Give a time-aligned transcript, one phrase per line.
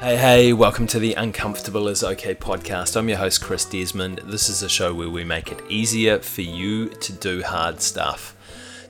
[0.00, 2.96] Hey, hey, welcome to the Uncomfortable is Okay podcast.
[2.96, 4.20] I'm your host, Chris Desmond.
[4.24, 8.34] This is a show where we make it easier for you to do hard stuff.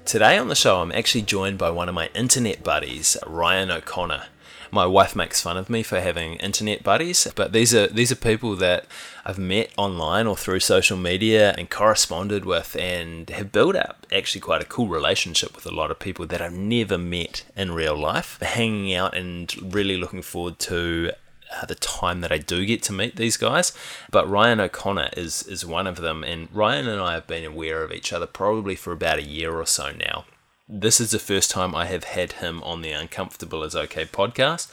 [0.04, 4.24] Today on the show, I'm actually joined by one of my internet buddies, Ryan O'Connor.
[4.72, 8.16] My wife makes fun of me for having internet buddies, but these are these are
[8.16, 8.86] people that
[9.24, 14.40] I've met online or through social media and corresponded with and have built up actually
[14.40, 17.96] quite a cool relationship with a lot of people that I've never met in real
[17.96, 18.38] life.
[18.40, 21.12] Hanging out and really looking forward to
[21.52, 23.72] uh, the time that I do get to meet these guys.
[24.10, 27.82] But Ryan O'Connor is is one of them, and Ryan and I have been aware
[27.82, 30.26] of each other probably for about a year or so now
[30.70, 34.70] this is the first time I have had him on the Uncomfortable is Okay podcast.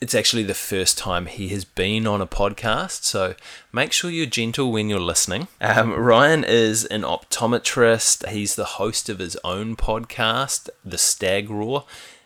[0.00, 3.34] It's actually the first time he has been on a podcast, so
[3.70, 5.46] make sure you're gentle when you're listening.
[5.60, 8.28] Um, Ryan is an optometrist.
[8.28, 11.84] He's the host of his own podcast, The Stag Roar,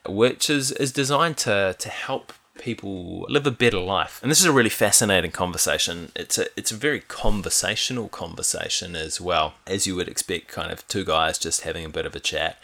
[0.09, 4.21] which is, is designed to, to help people live a better life.
[4.23, 6.13] And this is a really fascinating conversation.
[6.15, 10.87] It's a it's a very conversational conversation as well, as you would expect, kind of
[10.87, 12.57] two guys just having a bit of a chat.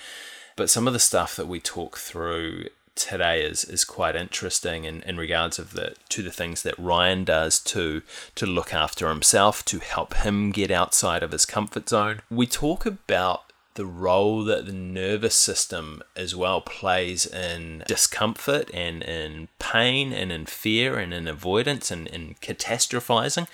[0.61, 5.01] But some of the stuff that we talk through today is is quite interesting in,
[5.05, 8.03] in regards of the to the things that Ryan does to
[8.35, 12.21] to look after himself, to help him get outside of his comfort zone.
[12.31, 19.03] We talk about the role that the nervous system as well plays in discomfort and
[19.03, 23.49] in pain and in fear and in avoidance and in catastrophizing.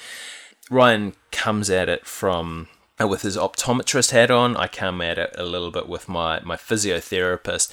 [0.70, 2.66] Ryan comes at it from
[3.04, 4.56] with his optometrist hat on.
[4.56, 7.70] I come at it a little bit with my, my physiotherapist,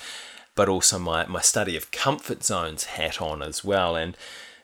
[0.56, 3.96] but also my, my study of comfort zones hat on as well.
[3.96, 4.18] And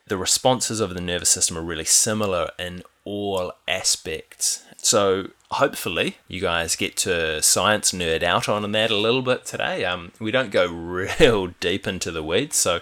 [0.08, 4.66] the responses of the nervous system are really similar in all aspects.
[4.78, 9.86] So hopefully you guys get to science nerd out on that a little bit today.
[9.86, 12.82] Um, we don't go real deep into the weeds, so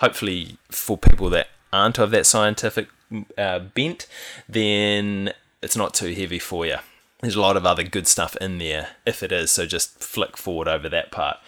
[0.00, 2.88] hopefully for people that aren't of that scientific
[3.36, 4.06] uh, bent,
[4.48, 6.76] then it's not too heavy for you
[7.20, 10.36] there's a lot of other good stuff in there if it is, so just flick
[10.36, 11.38] forward over that part.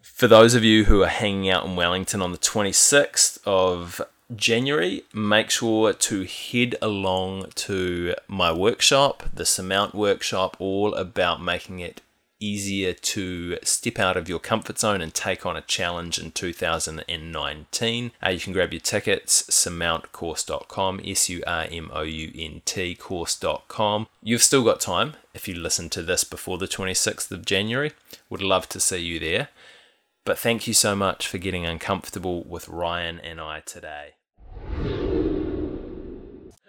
[0.00, 4.00] For those of you who are hanging out in Wellington on the 26th of
[4.34, 11.80] January, make sure to head along to my workshop, the Surmount workshop, all about making
[11.80, 12.00] it
[12.42, 18.12] easier to step out of your comfort zone and take on a challenge in 2019.
[18.24, 22.94] Uh, you can grab your tickets, surmountcourse.com, S U R M O U N T
[22.94, 24.08] course.com.
[24.22, 27.92] You've still got time if you listen to this before the 26th of January.
[28.28, 29.48] Would love to see you there.
[30.24, 34.14] But thank you so much for getting uncomfortable with Ryan and I today.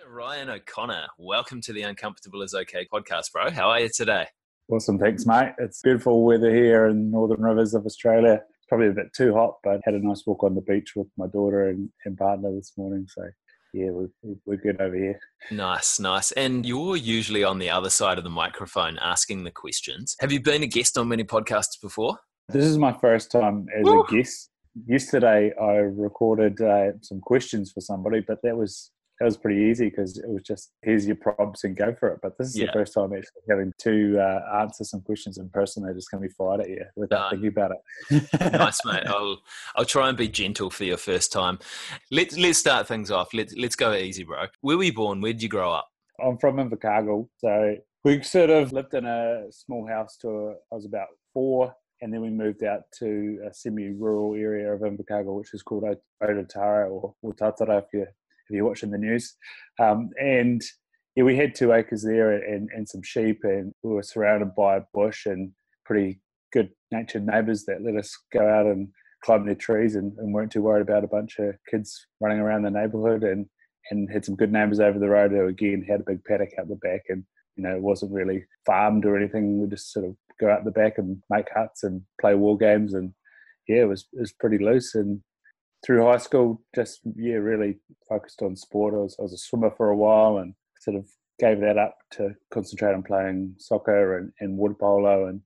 [0.07, 3.51] Ryan O'Connor, welcome to the Uncomfortable is Okay podcast, bro.
[3.51, 4.27] How are you today?
[4.69, 5.53] Awesome, thanks, mate.
[5.57, 8.41] It's beautiful weather here in Northern Rivers of Australia.
[8.57, 11.07] It's probably a bit too hot, but had a nice walk on the beach with
[11.17, 13.05] my daughter and, and partner this morning.
[13.09, 13.23] So,
[13.73, 14.07] yeah, we're,
[14.45, 15.19] we're good over here.
[15.51, 16.31] Nice, nice.
[16.31, 20.15] And you're usually on the other side of the microphone asking the questions.
[20.21, 22.17] Have you been a guest on many podcasts before?
[22.47, 24.49] This is my first time as a guest.
[24.87, 29.89] Yesterday, I recorded uh, some questions for somebody, but that was that was pretty easy
[29.89, 32.19] because it was just here's your prompts and go for it.
[32.21, 32.65] But this is yeah.
[32.67, 35.83] the first time actually having to uh, answer some questions in person.
[35.83, 38.53] They're just going to be fired at you without thinking about it.
[38.53, 39.03] nice, mate.
[39.07, 39.41] I'll
[39.75, 41.59] I'll try and be gentle for your first time.
[42.11, 43.33] Let's let's start things off.
[43.33, 44.45] Let's let's go easy, bro.
[44.61, 45.21] Where were you born?
[45.21, 45.89] Where did you grow up?
[46.23, 50.85] I'm from Invercargill, so we sort of lived in a small house till I was
[50.85, 55.63] about four, and then we moved out to a semi-rural area of Invercargill, which is
[55.63, 55.85] called
[56.21, 58.05] Ototara or Utatara if you
[58.49, 59.35] if you're watching the news.
[59.79, 60.61] Um, and
[61.15, 64.81] yeah, we had two acres there and, and some sheep, and we were surrounded by
[64.93, 65.51] bush and
[65.85, 66.21] pretty
[66.51, 68.87] good natured neighbours that let us go out and
[69.23, 72.61] climb their trees and, and, weren't too worried about a bunch of kids running around
[72.61, 73.45] the neighbourhood and,
[73.89, 76.67] and had some good neighbours over the road who again had a big paddock out
[76.67, 77.23] the back and
[77.55, 79.61] you know it wasn't really farmed or anything.
[79.61, 82.93] We just sort of go out the back and make huts and play war games
[82.93, 83.13] and
[83.67, 85.21] yeah, it was it was pretty loose and
[85.85, 88.93] through high school, just yeah, really focused on sport.
[88.93, 91.09] I was, I was a swimmer for a while and sort of
[91.39, 95.41] gave that up to concentrate on playing soccer and, and water polo and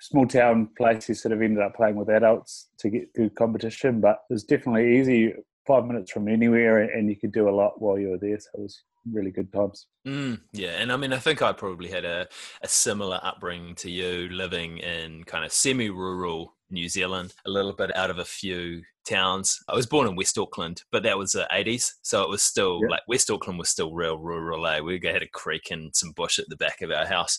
[0.00, 4.22] small town places sort of ended up playing with adults to get good competition, but
[4.28, 5.32] it was definitely easy.
[5.64, 8.36] Five minutes from anywhere, and you could do a lot while you were there.
[8.36, 9.86] So it was really good times.
[10.04, 12.26] Mm, yeah, and I mean, I think I probably had a,
[12.62, 17.94] a similar upbringing to you, living in kind of semi-rural New Zealand, a little bit
[17.96, 19.60] out of a few towns.
[19.68, 21.92] I was born in West Auckland, but that was the 80s.
[22.02, 22.90] So it was still yeah.
[22.90, 24.66] like West Auckland was still real rural.
[24.66, 24.80] Eh?
[24.80, 27.38] We had a creek and some bush at the back of our house.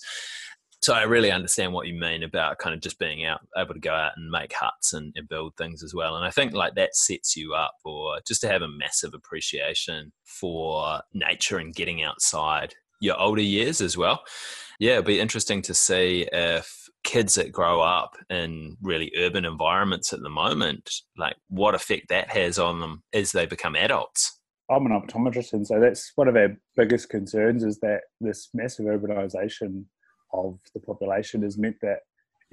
[0.82, 3.80] So I really understand what you mean about kind of just being out, able to
[3.80, 6.18] go out and make huts and, and, build things as well.
[6.18, 10.12] And I think like that sets you up for just to have a massive appreciation
[10.26, 14.24] for nature and getting outside your older years as well.
[14.78, 20.14] Yeah, it'd be interesting to see if kids that grow up in really urban environments
[20.14, 24.40] at the moment, like what effect that has on them as they become adults.
[24.70, 28.86] I'm an optometrist, and so that's one of our biggest concerns is that this massive
[28.86, 29.84] urbanization
[30.34, 32.00] of the population has meant that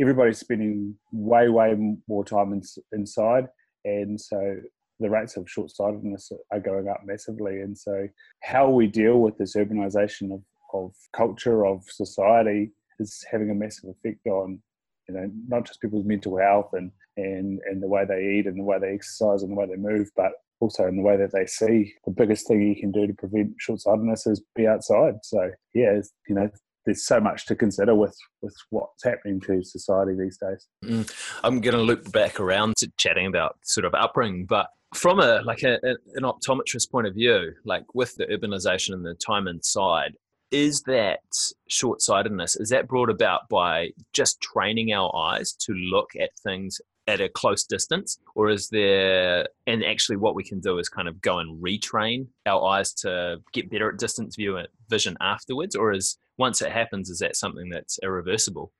[0.00, 1.76] everybody's spending way, way
[2.08, 2.62] more time in,
[2.92, 3.46] inside.
[3.84, 4.56] And so
[4.98, 7.60] the rates of short sightedness are going up massively.
[7.60, 8.08] And so,
[8.42, 10.42] how we deal with this urbanization of,
[10.74, 14.60] of culture, of society, is having a massive effect on
[15.08, 18.58] you know not just people's mental health and and and the way they eat and
[18.58, 21.32] the way they exercise and the way they move but also in the way that
[21.32, 25.50] they see the biggest thing you can do to prevent short-sightedness is be outside so
[25.74, 26.48] yeah you know
[26.86, 30.66] there's so much to consider with with what's happening to society these days.
[30.84, 31.12] Mm.
[31.44, 35.42] I'm going to loop back around to chatting about sort of upbringing, but from a
[35.42, 40.14] like a, an optometrist point of view, like with the urbanization and the time inside,
[40.50, 41.20] is that
[41.68, 47.20] short-sightedness is that brought about by just training our eyes to look at things at
[47.20, 48.18] a close distance?
[48.34, 52.26] Or is there and actually what we can do is kind of go and retrain
[52.46, 55.74] our eyes to get better at distance view uh, vision afterwards?
[55.74, 58.72] Or is once it happens is that something that's irreversible?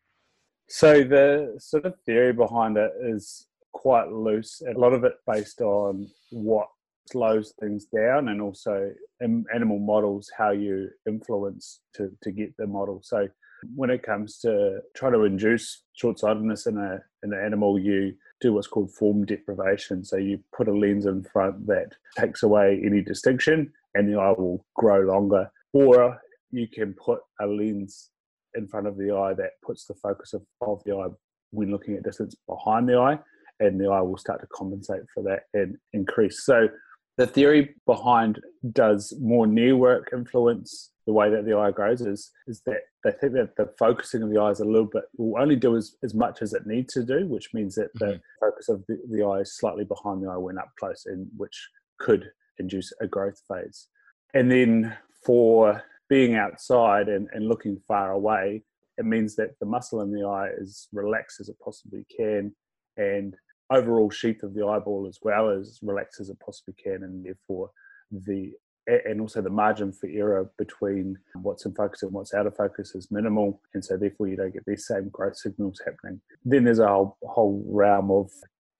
[0.68, 4.62] So the sort of theory behind it is quite loose.
[4.68, 6.68] A lot of it based on what
[7.10, 8.90] slows things down and also
[9.20, 13.00] in animal models how you influence to, to get the model.
[13.02, 13.28] So
[13.74, 18.54] when it comes to trying to induce short-sightedness in a in an animal you do
[18.54, 20.02] what's called form deprivation.
[20.02, 24.32] So you put a lens in front that takes away any distinction and the eye
[24.32, 25.50] will grow longer.
[25.72, 26.18] Or
[26.50, 28.10] you can put a lens
[28.54, 31.08] in front of the eye that puts the focus of, of the eye
[31.50, 33.18] when looking at distance behind the eye
[33.60, 36.44] and the eye will start to compensate for that and increase.
[36.44, 36.68] So
[37.16, 38.40] the theory behind
[38.72, 43.10] does more near work influence the way that the eye grows is is that they
[43.10, 46.14] think that the focusing of the eyes a little bit will only do as, as
[46.14, 48.46] much as it needs to do, which means that the mm-hmm.
[48.46, 51.68] focus of the, the eye is slightly behind the eye when up close, and which
[51.98, 53.88] could induce a growth phase.
[54.34, 58.62] And then for being outside and, and looking far away,
[58.98, 62.54] it means that the muscle in the eye is relaxed as it possibly can,
[62.96, 63.34] and
[63.70, 67.70] overall sheath of the eyeball as well as relaxed as it possibly can, and therefore
[68.10, 68.52] the
[68.86, 72.94] and also the margin for error between what's in focus and what's out of focus
[72.94, 76.20] is minimal, and so therefore you don't get these same growth signals happening.
[76.44, 78.30] Then there's a whole, whole realm of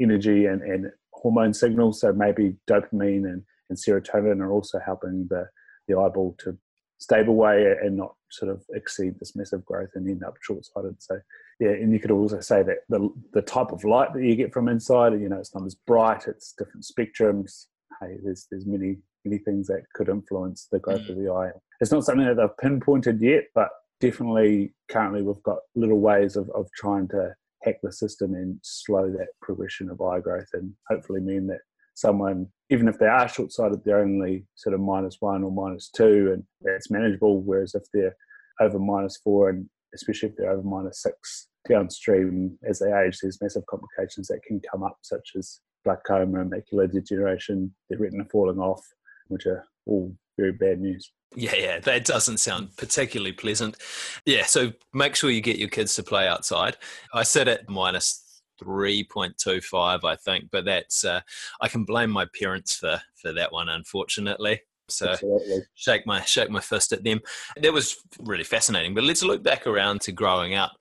[0.00, 5.46] energy and, and hormone signals, so maybe dopamine and, and serotonin are also helping the,
[5.86, 6.56] the eyeball to
[7.00, 11.02] stable way and not sort of exceed this massive growth and end up short-sighted.
[11.02, 11.18] So
[11.58, 14.52] yeah, and you could also say that the the type of light that you get
[14.52, 17.66] from inside, you know, it's not as bright, it's different spectrums.
[18.00, 21.10] Hey, there's there's many many things that could influence the growth mm.
[21.10, 21.50] of the eye.
[21.80, 23.68] It's not something that they've pinpointed yet, but
[24.00, 29.10] definitely currently we've got little ways of, of trying to hack the system and slow
[29.10, 31.60] that progression of eye growth and hopefully mean that
[32.00, 35.90] someone, even if they are short sighted, they're only sort of minus one or minus
[35.90, 37.42] two and that's manageable.
[37.42, 38.16] Whereas if they're
[38.60, 43.40] over minus four and especially if they're over minus six downstream as they age, there's
[43.42, 48.82] massive complications that can come up, such as glaucoma, macular degeneration, their retina falling off,
[49.28, 51.12] which are all very bad news.
[51.36, 53.76] Yeah, yeah, that doesn't sound particularly pleasant.
[54.24, 56.76] Yeah, so make sure you get your kids to play outside.
[57.14, 58.24] I said at minus
[58.62, 61.20] 3.25 i think but that's uh,
[61.60, 64.62] i can blame my parents for for that one unfortunately.
[64.88, 65.62] So Absolutely.
[65.74, 67.20] shake my shake my fist at them.
[67.60, 70.72] That was really fascinating but let's look back around to growing up.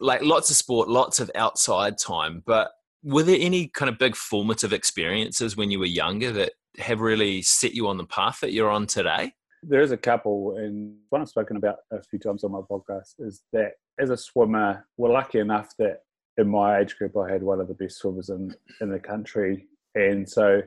[0.00, 2.70] Like lots of sport lots of outside time but
[3.02, 7.42] were there any kind of big formative experiences when you were younger that have really
[7.42, 9.32] set you on the path that you're on today?
[9.62, 13.14] There is a couple and one i've spoken about a few times on my podcast
[13.18, 16.02] is that as a swimmer we're lucky enough that
[16.38, 19.66] in my age group, I had one of the best swimmers in, in the country.
[19.94, 20.62] And so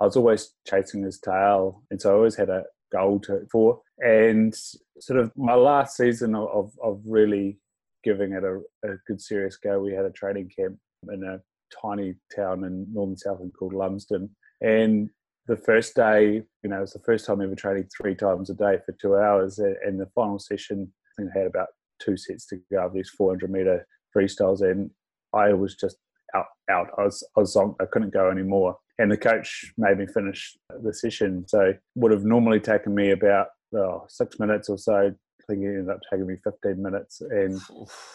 [0.00, 1.82] I was always chasing his tail.
[1.90, 3.80] And so I always had a goal to for.
[3.98, 4.54] And
[5.00, 7.58] sort of my last season of, of really
[8.04, 10.78] giving it a, a good serious go, we had a training camp
[11.12, 11.40] in a
[11.82, 14.30] tiny town in northern Southland called Lumsden.
[14.60, 15.10] And
[15.48, 18.54] the first day, you know, it was the first time ever training three times a
[18.54, 19.58] day for two hours.
[19.58, 21.68] And the final session, I think I had about
[22.00, 24.60] two sets to go of these 400 meter freestyles.
[24.60, 24.90] And
[25.34, 25.96] I was just
[26.34, 26.46] out.
[26.70, 26.88] out.
[26.98, 27.76] I was I was zonked.
[27.80, 28.76] I couldn't go anymore.
[28.98, 31.46] And the coach made me finish the session.
[31.46, 34.96] So would have normally taken me about oh, six minutes or so.
[34.96, 37.20] I think it ended up taking me 15 minutes.
[37.20, 37.60] And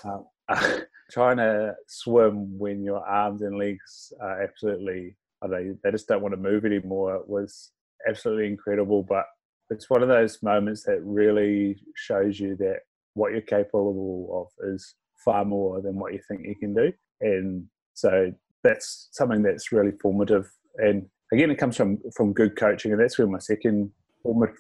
[0.04, 0.26] um,
[1.12, 6.08] trying to swim when your arms and legs are absolutely, I don't know, they just
[6.08, 7.72] don't want to move anymore was
[8.08, 9.04] absolutely incredible.
[9.04, 9.26] But
[9.70, 12.80] it's one of those moments that really shows you that
[13.14, 16.92] what you're capable of is far more than what you think you can do.
[17.22, 20.52] And so that's something that's really formative.
[20.78, 23.92] And again, it comes from from good coaching, and that's where my second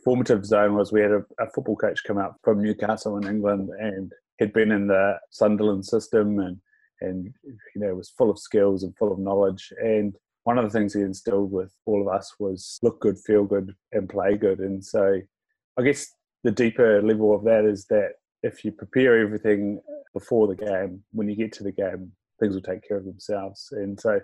[0.03, 0.91] formative zone was.
[0.91, 4.71] We had a, a football coach come out from Newcastle in England, and had been
[4.71, 6.57] in the Sunderland system, and
[7.01, 9.71] and you know was full of skills and full of knowledge.
[9.81, 13.45] And one of the things he instilled with all of us was look good, feel
[13.45, 14.59] good, and play good.
[14.59, 15.21] And so,
[15.77, 16.07] I guess
[16.43, 19.81] the deeper level of that is that if you prepare everything
[20.13, 23.69] before the game, when you get to the game, things will take care of themselves.
[23.71, 24.19] And so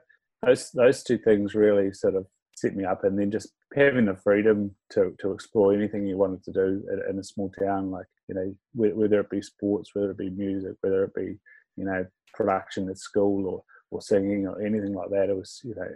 [0.46, 2.26] those those two things really sort of
[2.56, 3.04] set me up.
[3.04, 7.20] And then just having the freedom to to explore anything you wanted to do in
[7.20, 11.04] a small town, like you know whether it be sports, whether it be music, whether
[11.04, 11.38] it be
[11.76, 15.30] you know production at school or or singing or anything like that.
[15.30, 15.88] It was you know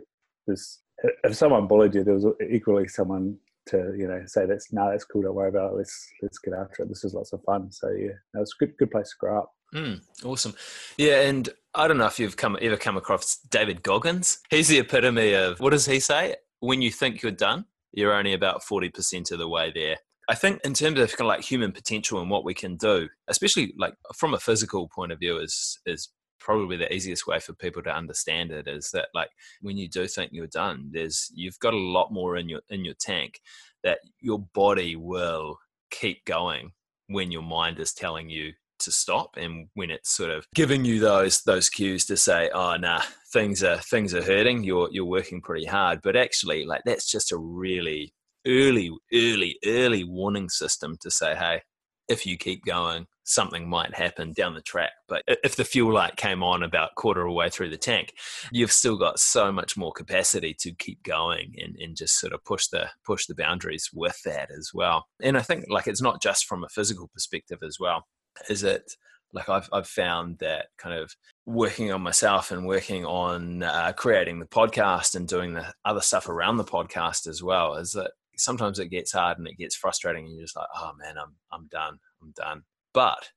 [0.47, 0.79] there's
[1.23, 5.05] if someone bullied you, there was equally someone to you know say that's no, that's
[5.05, 5.21] cool.
[5.21, 5.77] Don't worry about it.
[5.77, 6.89] Let's let's get after it.
[6.89, 7.71] This is lots of fun.
[7.71, 9.51] So yeah, that was a good good place to grow up.
[9.73, 10.53] Mm, awesome.
[10.97, 14.39] Yeah, and I don't know if you've come ever come across David Goggins.
[14.49, 16.35] He's the epitome of what does he say?
[16.59, 19.97] When you think you're done, you're only about forty percent of the way there.
[20.29, 23.09] I think in terms of kind of like human potential and what we can do,
[23.27, 26.09] especially like from a physical point of view, is is
[26.43, 29.29] probably the easiest way for people to understand it is that like
[29.61, 32.83] when you do think you're done there's you've got a lot more in your in
[32.83, 33.39] your tank
[33.81, 35.57] that your body will
[35.89, 36.73] keep going
[37.07, 40.99] when your mind is telling you to stop and when it's sort of giving you
[40.99, 43.01] those those cues to say oh nah
[43.31, 47.31] things are things are hurting you're you're working pretty hard but actually like that's just
[47.31, 48.13] a really
[48.47, 51.61] early early early warning system to say hey
[52.07, 54.91] if you keep going something might happen down the track.
[55.07, 58.13] But if the fuel light came on about quarter of the way through the tank,
[58.51, 62.43] you've still got so much more capacity to keep going and, and just sort of
[62.43, 65.07] push the push the boundaries with that as well.
[65.21, 68.05] And I think like it's not just from a physical perspective as well.
[68.49, 68.95] Is it
[69.33, 74.39] like I've I've found that kind of working on myself and working on uh, creating
[74.39, 78.79] the podcast and doing the other stuff around the podcast as well is that sometimes
[78.79, 81.67] it gets hard and it gets frustrating and you're just like oh man I'm I'm
[81.67, 82.63] done I'm done
[82.93, 83.29] but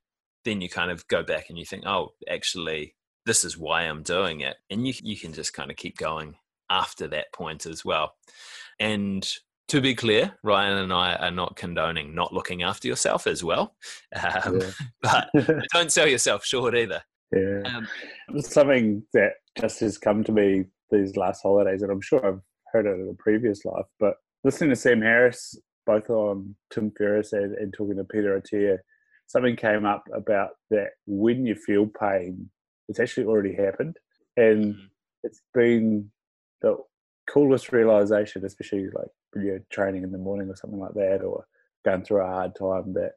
[0.47, 2.95] then you kind of go back and you think, oh, actually,
[3.27, 4.57] this is why I'm doing it.
[4.71, 6.37] And you, you can just kind of keep going
[6.71, 8.15] after that point as well.
[8.79, 9.29] And
[9.69, 13.75] to be clear, Ryan and I are not condoning not looking after yourself as well.
[14.15, 14.71] Um, yeah.
[15.03, 15.31] but
[15.73, 17.03] don't sell yourself short either.
[17.33, 17.63] Yeah.
[17.65, 22.41] Um, Something that just has come to me these last holidays, and I'm sure I've
[22.73, 27.33] heard it in a previous life, but listening to Sam Harris, both on Tim Ferriss
[27.33, 28.79] and, and talking to Peter Attia,
[29.27, 32.49] something came up about that when you feel pain,
[32.89, 33.97] it's actually already happened.
[34.37, 34.85] And mm-hmm.
[35.25, 36.11] it's been
[36.63, 36.77] the
[37.29, 41.47] coolest realization, especially like you're training in the morning or something like that, or
[41.85, 43.13] going through a hard time, that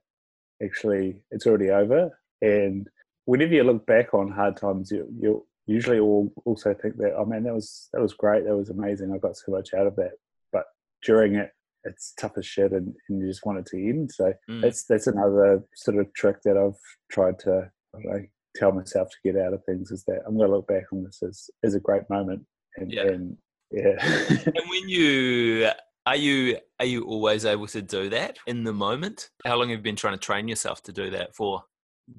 [0.63, 2.19] actually it's already over.
[2.41, 2.87] And
[3.25, 7.25] whenever you look back on hard times, you, you'll usually all also think that, oh
[7.25, 9.95] man, that was that was great, that was amazing, I got so much out of
[9.97, 10.13] that.
[10.51, 10.65] But
[11.03, 11.51] during it,
[11.83, 14.11] it's tough as shit and, and you just want it to end.
[14.11, 14.61] So mm.
[14.61, 16.79] that's that's another sort of trick that I've
[17.11, 18.25] tried to know,
[18.55, 21.03] tell myself to get out of things is that I'm going to look back on
[21.03, 22.45] this as, as a great moment.
[22.77, 23.03] And yeah.
[23.03, 23.37] And,
[23.71, 23.95] yeah.
[23.99, 25.69] and when you
[26.09, 29.29] are you are you always able to do that in the moment?
[29.45, 31.63] How long have you been trying to train yourself to do that for?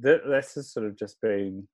[0.01, 1.67] That, that's just sort of just been.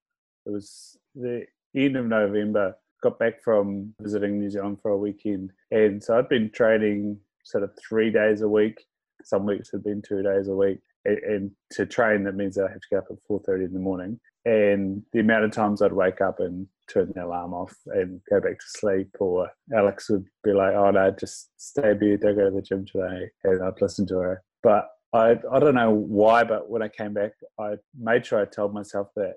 [0.46, 1.44] It was the
[1.74, 2.74] end of November.
[3.02, 7.64] Got back from visiting New Zealand for a weekend, and so I'd been training sort
[7.64, 8.82] of three days a week.
[9.22, 10.80] Some weeks have been two days a week.
[11.06, 13.64] And, and to train, that means that I have to get up at four thirty
[13.64, 14.18] in the morning.
[14.44, 18.40] And the amount of times I'd wake up and turn the alarm off and go
[18.40, 22.50] back to sleep, or Alex would be like, "Oh no, just stay here, don't go
[22.50, 24.42] to the gym today," and I'd listen to her.
[24.62, 28.44] But I I don't know why, but when I came back, I made sure I
[28.44, 29.34] told myself that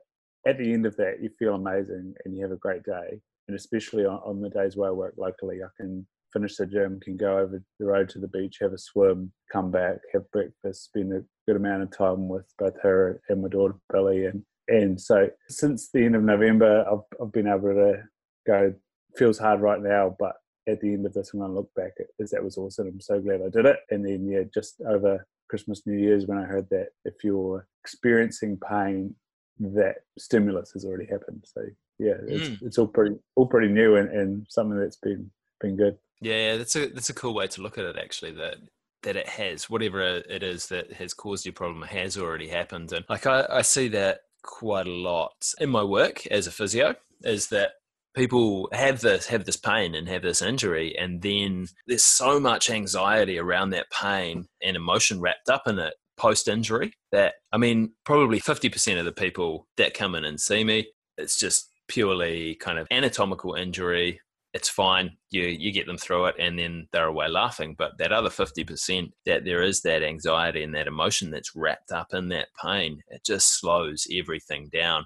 [0.48, 3.20] at the end of that, you feel amazing and you have a great day.
[3.48, 7.00] And especially on, on the days where I work locally, I can finish the gym,
[7.02, 10.86] can go over the road to the beach, have a swim, come back, have breakfast,
[10.86, 14.26] spend a good amount of time with both her and my daughter Billy.
[14.26, 18.04] And and so since the end of November, I've I've been able to
[18.46, 18.74] go.
[19.18, 20.36] Feels hard right now, but
[20.68, 22.88] at the end of this, when I look back, is that was awesome.
[22.88, 23.78] I'm so glad I did it.
[23.90, 28.60] And then yeah, just over Christmas, New Year's, when I heard that if you're experiencing
[28.70, 29.16] pain,
[29.60, 31.44] that stimulus has already happened.
[31.44, 31.62] So
[31.98, 32.62] yeah, it's, mm.
[32.62, 35.98] it's all pretty all pretty new and, and something that's been been good.
[36.22, 37.98] Yeah, that's a that's a cool way to look at it.
[37.98, 38.58] Actually, that
[39.04, 42.92] that it has whatever it is that has caused your problem has already happened.
[42.92, 46.96] And like I, I see that quite a lot in my work as a physio
[47.24, 47.72] is that
[48.16, 52.70] people have this have this pain and have this injury and then there's so much
[52.70, 57.92] anxiety around that pain and emotion wrapped up in it post injury that i mean
[58.06, 60.88] probably 50% of the people that come in and see me
[61.18, 64.20] it's just purely kind of anatomical injury
[64.54, 67.76] it's fine you you get them through it and then they're away laughing.
[67.78, 72.14] But that other 50% that there is that anxiety and that emotion that's wrapped up
[72.14, 75.06] in that pain it just slows everything down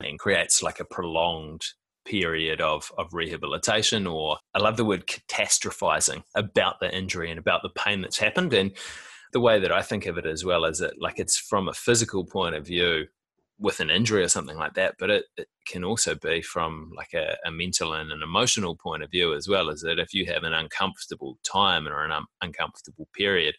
[0.00, 1.62] and creates like a prolonged
[2.04, 7.62] period of of rehabilitation or i love the word catastrophizing about the injury and about
[7.62, 8.52] the pain that's happened.
[8.52, 8.72] And
[9.32, 11.74] the way that i think of it as well is that like it's from a
[11.74, 13.06] physical point of view
[13.58, 17.14] with an injury or something like that, but it, it can also be from like
[17.14, 19.68] a, a, mental and an emotional point of view as well.
[19.68, 23.54] Is that if you have an uncomfortable time or an un- uncomfortable period,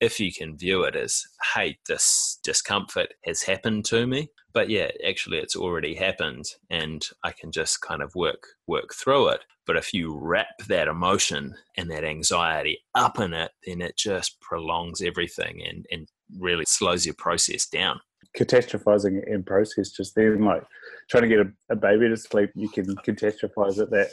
[0.00, 1.22] if you can view it as,
[1.54, 7.32] hey, this discomfort has happened to me, but yeah, actually it's already happened and I
[7.32, 9.40] can just kind of work work through it.
[9.66, 14.40] But if you wrap that emotion and that anxiety up in it, then it just
[14.40, 18.00] prolongs everything and, and really slows your process down
[18.36, 20.62] catastrophizing in process just then, like
[21.10, 24.10] trying to get a, a, baby to sleep, you can catastrophize it that,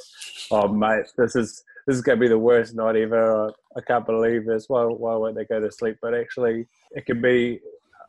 [0.51, 3.51] oh mate, this is this is going to be the worst night ever.
[3.77, 4.65] I, can't believe this.
[4.67, 5.97] Why why won't they go to sleep?
[6.01, 7.59] But actually, it can be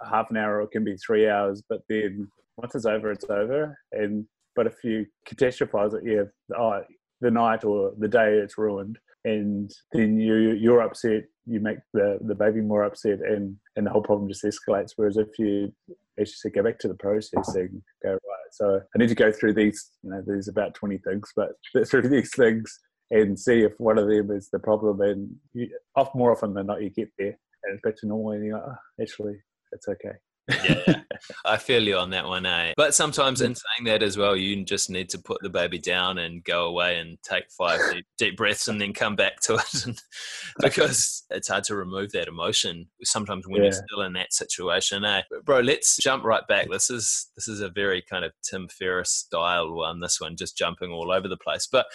[0.08, 1.62] half an hour or it can be three hours.
[1.68, 3.78] But then once it's over, it's over.
[3.92, 6.82] And but if you catastrophize it, yeah, oh,
[7.20, 12.18] the night or the day it's ruined and then you you're upset you make the
[12.22, 14.92] the baby more upset and and the whole problem just escalates.
[14.96, 15.72] Whereas if you
[16.18, 19.30] as you said go back to the processing go right so i need to go
[19.30, 21.50] through these you know there's about 20 things but
[21.88, 22.78] through these things
[23.10, 26.66] and see if one of them is the problem and you, off more often than
[26.66, 29.36] not you get there and it's back to normal and you're like, oh, actually
[29.72, 30.16] it's okay
[30.48, 31.00] yeah,
[31.44, 32.72] I feel you on that one, eh?
[32.76, 36.18] But sometimes in saying that as well, you just need to put the baby down
[36.18, 40.00] and go away and take five deep, deep breaths and then come back to it,
[40.60, 43.64] because it's hard to remove that emotion sometimes when yeah.
[43.64, 45.22] you're still in that situation, eh?
[45.30, 46.68] But bro, let's jump right back.
[46.70, 50.00] This is this is a very kind of Tim Ferriss style one.
[50.00, 51.68] This one, just jumping all over the place.
[51.70, 51.86] But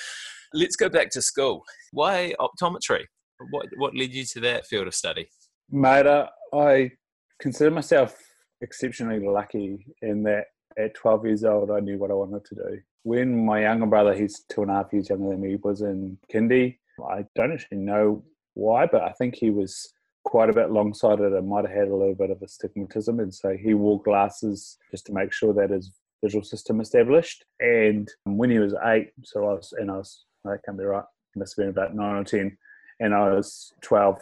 [0.53, 1.63] let's go back to school.
[1.91, 3.05] Why optometry?
[3.49, 5.29] What what led you to that field of study?
[5.69, 6.91] Mate, I
[7.39, 8.17] consider myself
[8.61, 10.47] exceptionally lucky in that
[10.77, 12.79] at 12 years old, I knew what I wanted to do.
[13.03, 16.17] When my younger brother, he's two and a half years younger than me, was in
[16.31, 16.77] kindy,
[17.09, 19.93] I don't actually know why, but I think he was
[20.23, 23.55] quite a bit long-sighted and might have had a little bit of astigmatism, and so
[23.57, 25.91] he wore glasses just to make sure that his
[26.23, 27.43] visual system established.
[27.59, 31.03] And when he was eight, so I was, and I was, that can't be right,
[31.35, 32.57] must have been about nine or ten,
[32.99, 34.19] and I was 12.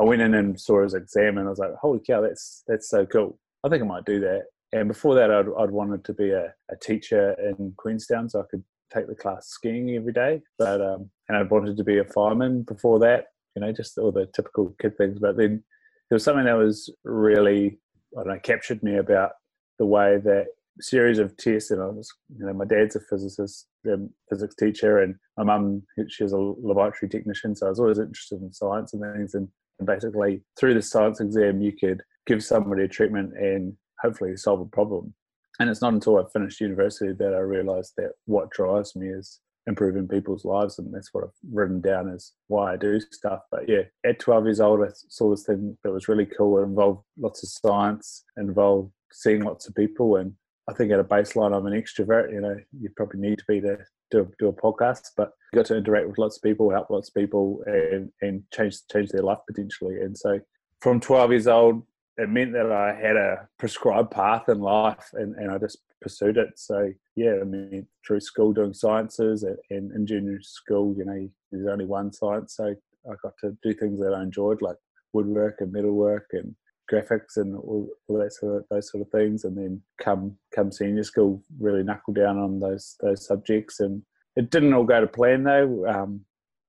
[0.00, 2.88] I went in and saw his exam, and I was like, "Holy cow, that's that's
[2.88, 4.44] so cool!" I think I might do that.
[4.72, 8.44] And before that, I'd, I'd wanted to be a, a teacher in Queenstown so I
[8.50, 10.40] could take the class skiing every day.
[10.58, 13.26] But um, and I wanted to be a fireman before that.
[13.54, 15.18] You know, just all the typical kid things.
[15.18, 15.62] But then
[16.08, 17.78] there was something that was really
[18.16, 19.32] I don't know captured me about
[19.78, 20.46] the way that
[20.80, 23.96] series of tests and I was you know my dad's a physicist a
[24.28, 28.52] physics teacher and my mum she's a laboratory technician so I was always interested in
[28.52, 29.48] science and things and,
[29.80, 34.60] and basically through the science exam you could give somebody a treatment and hopefully solve
[34.60, 35.14] a problem.
[35.58, 39.40] And it's not until I finished university that I realized that what drives me is
[39.66, 40.78] improving people's lives.
[40.78, 43.40] And that's what I've written down as why I do stuff.
[43.50, 46.58] But yeah, at 12 years old, I saw this thing that was really cool.
[46.58, 50.16] It involved lots of science, involved seeing lots of people.
[50.16, 50.34] And
[50.68, 52.30] I think at a baseline, I'm an extrovert.
[52.30, 53.78] You know, you probably need to be to
[54.10, 57.08] do, do a podcast, but you got to interact with lots of people, help lots
[57.08, 60.00] of people, and, and change change their life potentially.
[60.00, 60.40] And so
[60.80, 61.82] from 12 years old
[62.18, 66.36] it meant that I had a prescribed path in life and, and I just pursued
[66.36, 66.50] it.
[66.56, 71.28] So yeah, I mean through school doing sciences and, and in junior school, you know,
[71.50, 72.56] there's only one science.
[72.56, 72.74] So
[73.08, 74.76] I got to do things that I enjoyed like
[75.12, 76.54] woodwork and metalwork and
[76.92, 79.44] graphics and all, all that sort of those sort of things.
[79.44, 83.78] And then come come senior school, really knuckle down on those those subjects.
[83.78, 84.02] And
[84.34, 85.86] it didn't all go to plan though.
[85.86, 86.24] Um,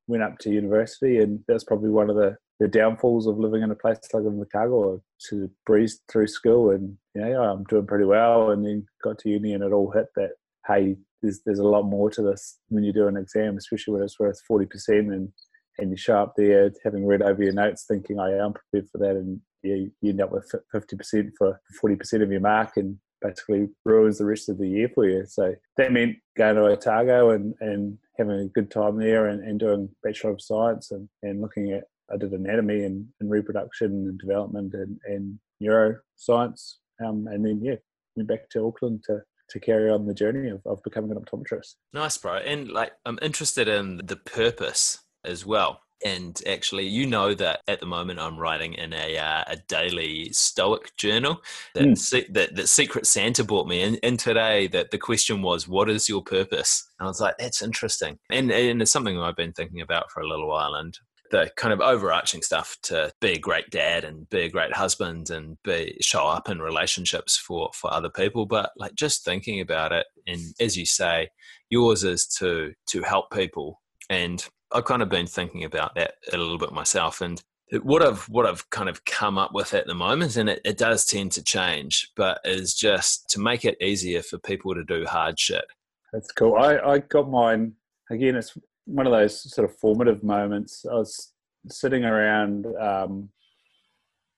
[0.07, 3.72] went up to university, and that's probably one of the the downfalls of living in
[3.72, 8.65] a place like Invercargill to breeze through school and know I'm doing pretty well and
[8.65, 10.32] then got to uni and it all hit that
[10.67, 14.04] hey there's there's a lot more to this when you do an exam especially when
[14.04, 15.30] it's worth 40% and
[15.78, 18.98] and you show up there having read over your notes thinking I am prepared for
[19.00, 23.69] that and yeah, you end up with 50% for 40% of your mark and basically
[23.86, 25.26] ruins the rest of the year for you.
[25.28, 29.60] So that meant going to Otago and, and having a good time there and, and
[29.60, 34.19] doing Bachelor of Science and, and looking at I did anatomy and, and reproduction and
[34.19, 36.76] development and, and neuroscience.
[37.06, 37.76] Um, and then, yeah,
[38.15, 41.76] went back to Auckland to, to carry on the journey of, of becoming an optometrist.
[41.93, 42.36] Nice, bro.
[42.38, 45.82] And like, I'm interested in the purpose as well.
[46.06, 50.32] And actually, you know that at the moment I'm writing in a, uh, a daily
[50.32, 51.41] Stoic journal
[51.76, 51.98] that, mm.
[51.98, 53.84] se- that that Secret Santa bought me.
[53.84, 57.38] And, and today, that the question was, "What is your purpose?" And I was like,
[57.38, 60.74] "That's interesting," and and it's something I've been thinking about for a little while.
[60.76, 60.98] And
[61.31, 65.29] the kind of overarching stuff to be a great dad and be a great husband
[65.29, 69.91] and be show up in relationships for for other people but like just thinking about
[69.91, 71.29] it and as you say
[71.69, 76.37] yours is to to help people and I've kind of been thinking about that a
[76.37, 77.41] little bit myself and
[77.83, 80.77] what I've what I've kind of come up with at the moment, and it, it
[80.77, 85.05] does tend to change, but is just to make it easier for people to do
[85.05, 85.65] hard shit.
[86.11, 86.55] That's cool.
[86.55, 87.73] I, I got mine
[88.09, 88.35] again.
[88.35, 88.57] It's
[88.89, 90.86] one of those sort of formative moments.
[90.89, 91.34] I was
[91.69, 93.30] sitting around um,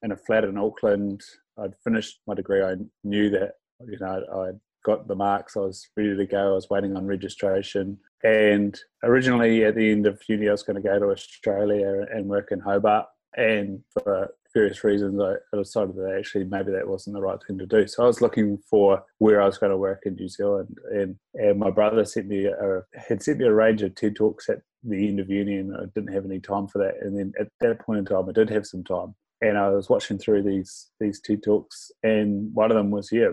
[0.04, 1.22] in a flat in Auckland.
[1.58, 2.62] I'd finished my degree.
[2.62, 3.54] I knew that
[3.88, 5.56] you know I'd got the marks.
[5.56, 6.52] I was ready to go.
[6.52, 7.98] I was waiting on registration.
[8.24, 12.28] And originally, at the end of uni, I was going to go to Australia and
[12.28, 13.06] work in Hobart.
[13.38, 17.66] And for various reasons, I decided that actually maybe that wasn't the right thing to
[17.66, 17.88] do.
[17.88, 21.16] So I was looking for where I was going to work in New Zealand, and
[21.36, 24.62] and my brother sent me a, had sent me a range of TED talks at
[24.84, 26.96] the end of uni, and I didn't have any time for that.
[27.02, 29.90] And then at that point in time, I did have some time, and I was
[29.90, 33.30] watching through these these TED talks, and one of them was yeah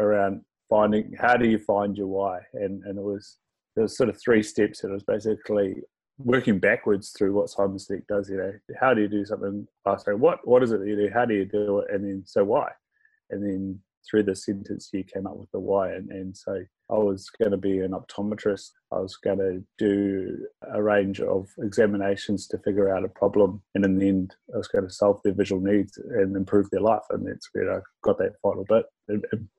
[0.00, 3.38] around finding how do you find your why, and and it was
[3.74, 4.82] there was sort of three steps.
[4.82, 5.76] And it was basically
[6.18, 8.28] working backwards through what Simon Sinek does.
[8.28, 9.66] You know, how do you do something?
[9.86, 11.10] I say, what what is it that you do?
[11.12, 11.94] How do you do it?
[11.94, 12.70] And then so why?
[13.30, 15.92] And then through the sentence you came up with the why.
[15.92, 18.70] And, and so I was going to be an optometrist.
[18.92, 23.62] I was going to do a range of examinations to figure out a problem.
[23.74, 26.80] And in the end, I was going to solve their visual needs and improve their
[26.80, 27.02] life.
[27.10, 28.86] And that's where I got that final bit,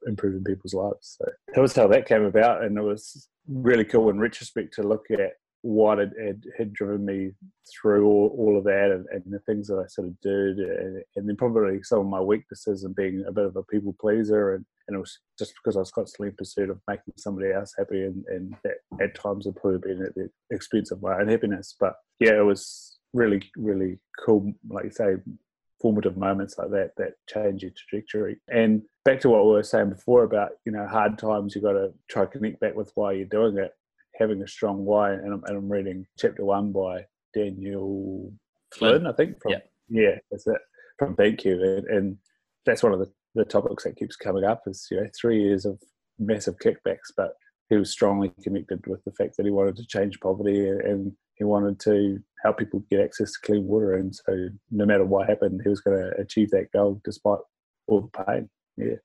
[0.08, 1.17] improving people's lives.
[1.19, 2.63] So that was how that came about.
[2.63, 7.06] And it was really cool in retrospect to look at what had, had, had, driven
[7.06, 7.32] me
[7.69, 11.04] through all, all of that and, and, the things that I sort of did, and,
[11.15, 14.56] and, then probably some of my weaknesses and being a bit of a people pleaser.
[14.56, 17.74] And, and it was just because I was constantly in pursuit of making somebody else
[17.78, 21.28] happy, and, and that at times had probably been at the expense of my own
[21.28, 21.76] happiness.
[21.78, 25.15] But yeah, it was really, really cool, like you say,
[25.82, 28.38] formative moments like that that change your trajectory.
[28.50, 31.74] And back to what we were saying before about, you know, hard times, you've got
[31.74, 33.74] to try to connect back with why you're doing it
[34.19, 35.13] having a strong why.
[35.13, 38.32] And I'm, and I'm reading chapter one by Daniel
[38.73, 39.41] Flynn, I think.
[39.41, 39.60] From, yeah.
[39.89, 40.62] yeah, that's it.
[40.97, 41.77] From Thankyou.
[41.77, 42.17] And, and
[42.65, 45.65] that's one of the, the topics that keeps coming up is, you know, three years
[45.65, 45.79] of
[46.19, 47.34] massive kickbacks, but
[47.69, 51.43] he was strongly connected with the fact that he wanted to change poverty and he
[51.43, 53.93] wanted to help people get access to clean water.
[53.93, 57.39] And so no matter what happened, he was going to achieve that goal despite
[57.88, 58.49] all the pain.
[58.75, 58.95] Yeah.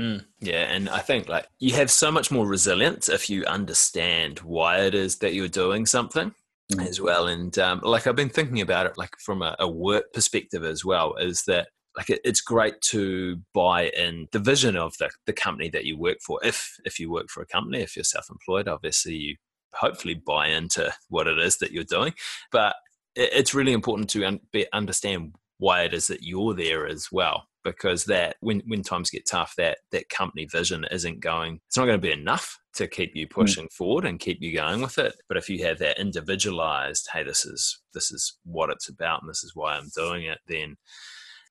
[0.00, 4.40] Mm, yeah, and I think like you have so much more resilience if you understand
[4.40, 6.34] why it is that you're doing something
[6.72, 6.86] mm.
[6.86, 7.26] as well.
[7.26, 10.84] And um, like I've been thinking about it, like from a, a work perspective as
[10.84, 15.32] well, is that like it, it's great to buy in the vision of the, the
[15.32, 16.40] company that you work for.
[16.44, 19.36] If if you work for a company, if you're self-employed, obviously you
[19.72, 22.12] hopefully buy into what it is that you're doing.
[22.52, 22.76] But
[23.14, 27.08] it, it's really important to un- be, understand why it is that you're there as
[27.10, 31.76] well because that when when times get tough that that company vision isn't going it's
[31.76, 33.30] not going to be enough to keep you mm.
[33.30, 33.72] pushing mm.
[33.72, 37.44] forward and keep you going with it but if you have that individualized hey this
[37.44, 40.76] is this is what it's about and this is why i'm doing it then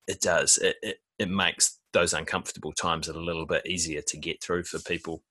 [0.07, 4.41] it does it, it, it makes those uncomfortable times a little bit easier to get
[4.41, 5.21] through for people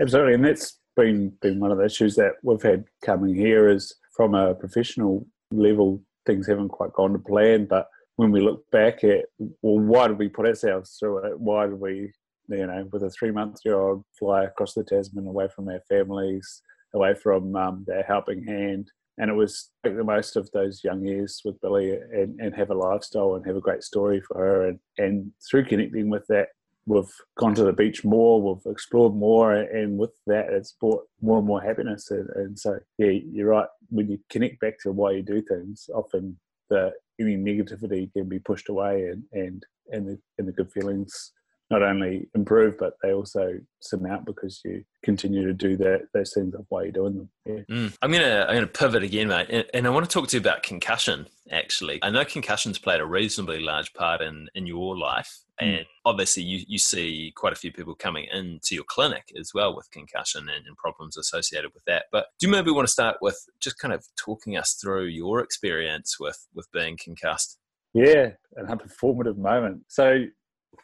[0.00, 3.94] absolutely and that's been been one of the issues that we've had coming here is
[4.14, 9.02] from a professional level things haven't quite gone to plan but when we look back
[9.04, 11.38] at well why did we put ourselves through it?
[11.38, 12.12] Why did we
[12.48, 15.80] you know with a three month year old fly across the tasman away from our
[15.88, 16.62] families
[16.94, 18.90] away from um, their helping hand?
[19.16, 22.70] And it was make the most of those young years with billy and, and have
[22.70, 24.68] a lifestyle and have a great story for her.
[24.68, 26.48] And, and through connecting with that
[26.86, 31.38] we've gone to the beach more we've explored more and with that it's brought more
[31.38, 32.10] and more happiness.
[32.10, 33.68] And, and so yeah you're right.
[33.90, 36.38] When you connect back to why you do things often
[36.70, 41.32] the any negativity can be pushed away and and and the, and the good feelings
[41.70, 46.54] not only improve, but they also surmount because you continue to do that those things
[46.54, 47.30] of why you're doing them.
[47.46, 47.60] Yeah.
[47.70, 47.96] Mm.
[48.02, 50.40] I'm gonna I'm gonna pivot again, mate, and, and, I want to talk to you
[50.40, 51.26] about concussion.
[51.50, 55.78] Actually, I know concussions played a reasonably large part in in your life, mm.
[55.78, 59.74] and obviously you you see quite a few people coming into your clinic as well
[59.74, 62.06] with concussion and, and problems associated with that.
[62.12, 65.40] But do you maybe want to start with just kind of talking us through your
[65.40, 67.58] experience with with being concussed?
[67.94, 69.84] Yeah, another formative moment.
[69.88, 70.24] So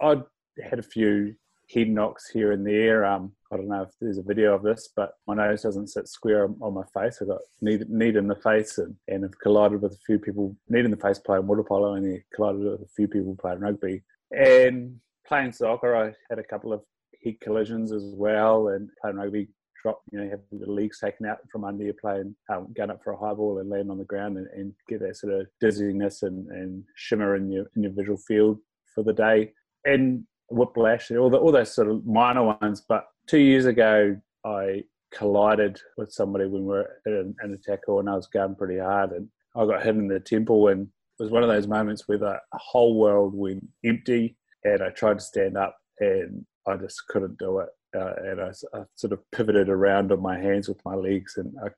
[0.01, 0.23] I
[0.62, 1.35] had a few
[1.73, 3.05] head knocks here and there.
[3.05, 6.09] Um, I don't know if there's a video of this, but my nose doesn't sit
[6.09, 7.20] square on my face.
[7.20, 10.81] I got knee in the face and, and have collided with a few people, knee
[10.81, 14.03] in the face playing water polo, and collided with a few people playing rugby.
[14.31, 14.96] And
[15.27, 16.83] playing soccer, I had a couple of
[17.25, 19.49] head collisions as well, and playing rugby.
[19.83, 23.01] Drop, you know, have the legs taken out from under you, playing, um, going up
[23.03, 25.46] for a high ball and land on the ground and, and get that sort of
[25.59, 28.59] dizziness and, and shimmer in your in your visual field
[28.94, 29.55] for the day.
[29.87, 32.83] And whiplash, all the, all those sort of minor ones.
[32.87, 38.09] But two years ago, I collided with somebody when we were in an attacker and
[38.09, 40.69] I was going pretty hard, and I got hit in the temple.
[40.69, 44.91] And it was one of those moments where the whole world went empty, and I
[44.91, 47.69] tried to stand up, and I just couldn't do it.
[47.97, 51.53] Uh, and I, I, sort of pivoted around on my hands with my legs, and
[51.65, 51.69] I,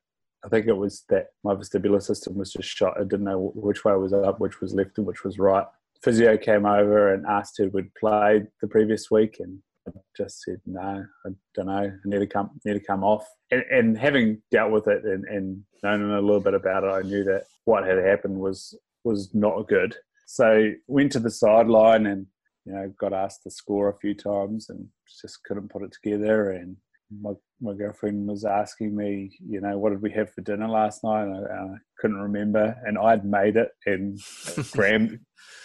[0.45, 2.99] I think it was that my vestibular system was just shot.
[2.99, 5.65] I didn't know which way was up, which was left, and which was right
[6.03, 10.61] physio came over and asked who would played the previous week, and I just said
[10.65, 11.73] no, I don't know.
[11.73, 13.25] I need to come, need to come off.
[13.51, 17.01] And, and having dealt with it and, and known a little bit about it, I
[17.01, 19.95] knew that what had happened was was not good.
[20.25, 22.27] So went to the sideline and
[22.65, 24.87] you know got asked to score a few times and
[25.21, 26.51] just couldn't put it together.
[26.51, 26.77] And
[27.21, 31.03] my my girlfriend was asking me, you know, what did we have for dinner last
[31.03, 31.23] night?
[31.23, 34.19] And I, I couldn't remember, and I'd made it and
[34.73, 35.19] crammed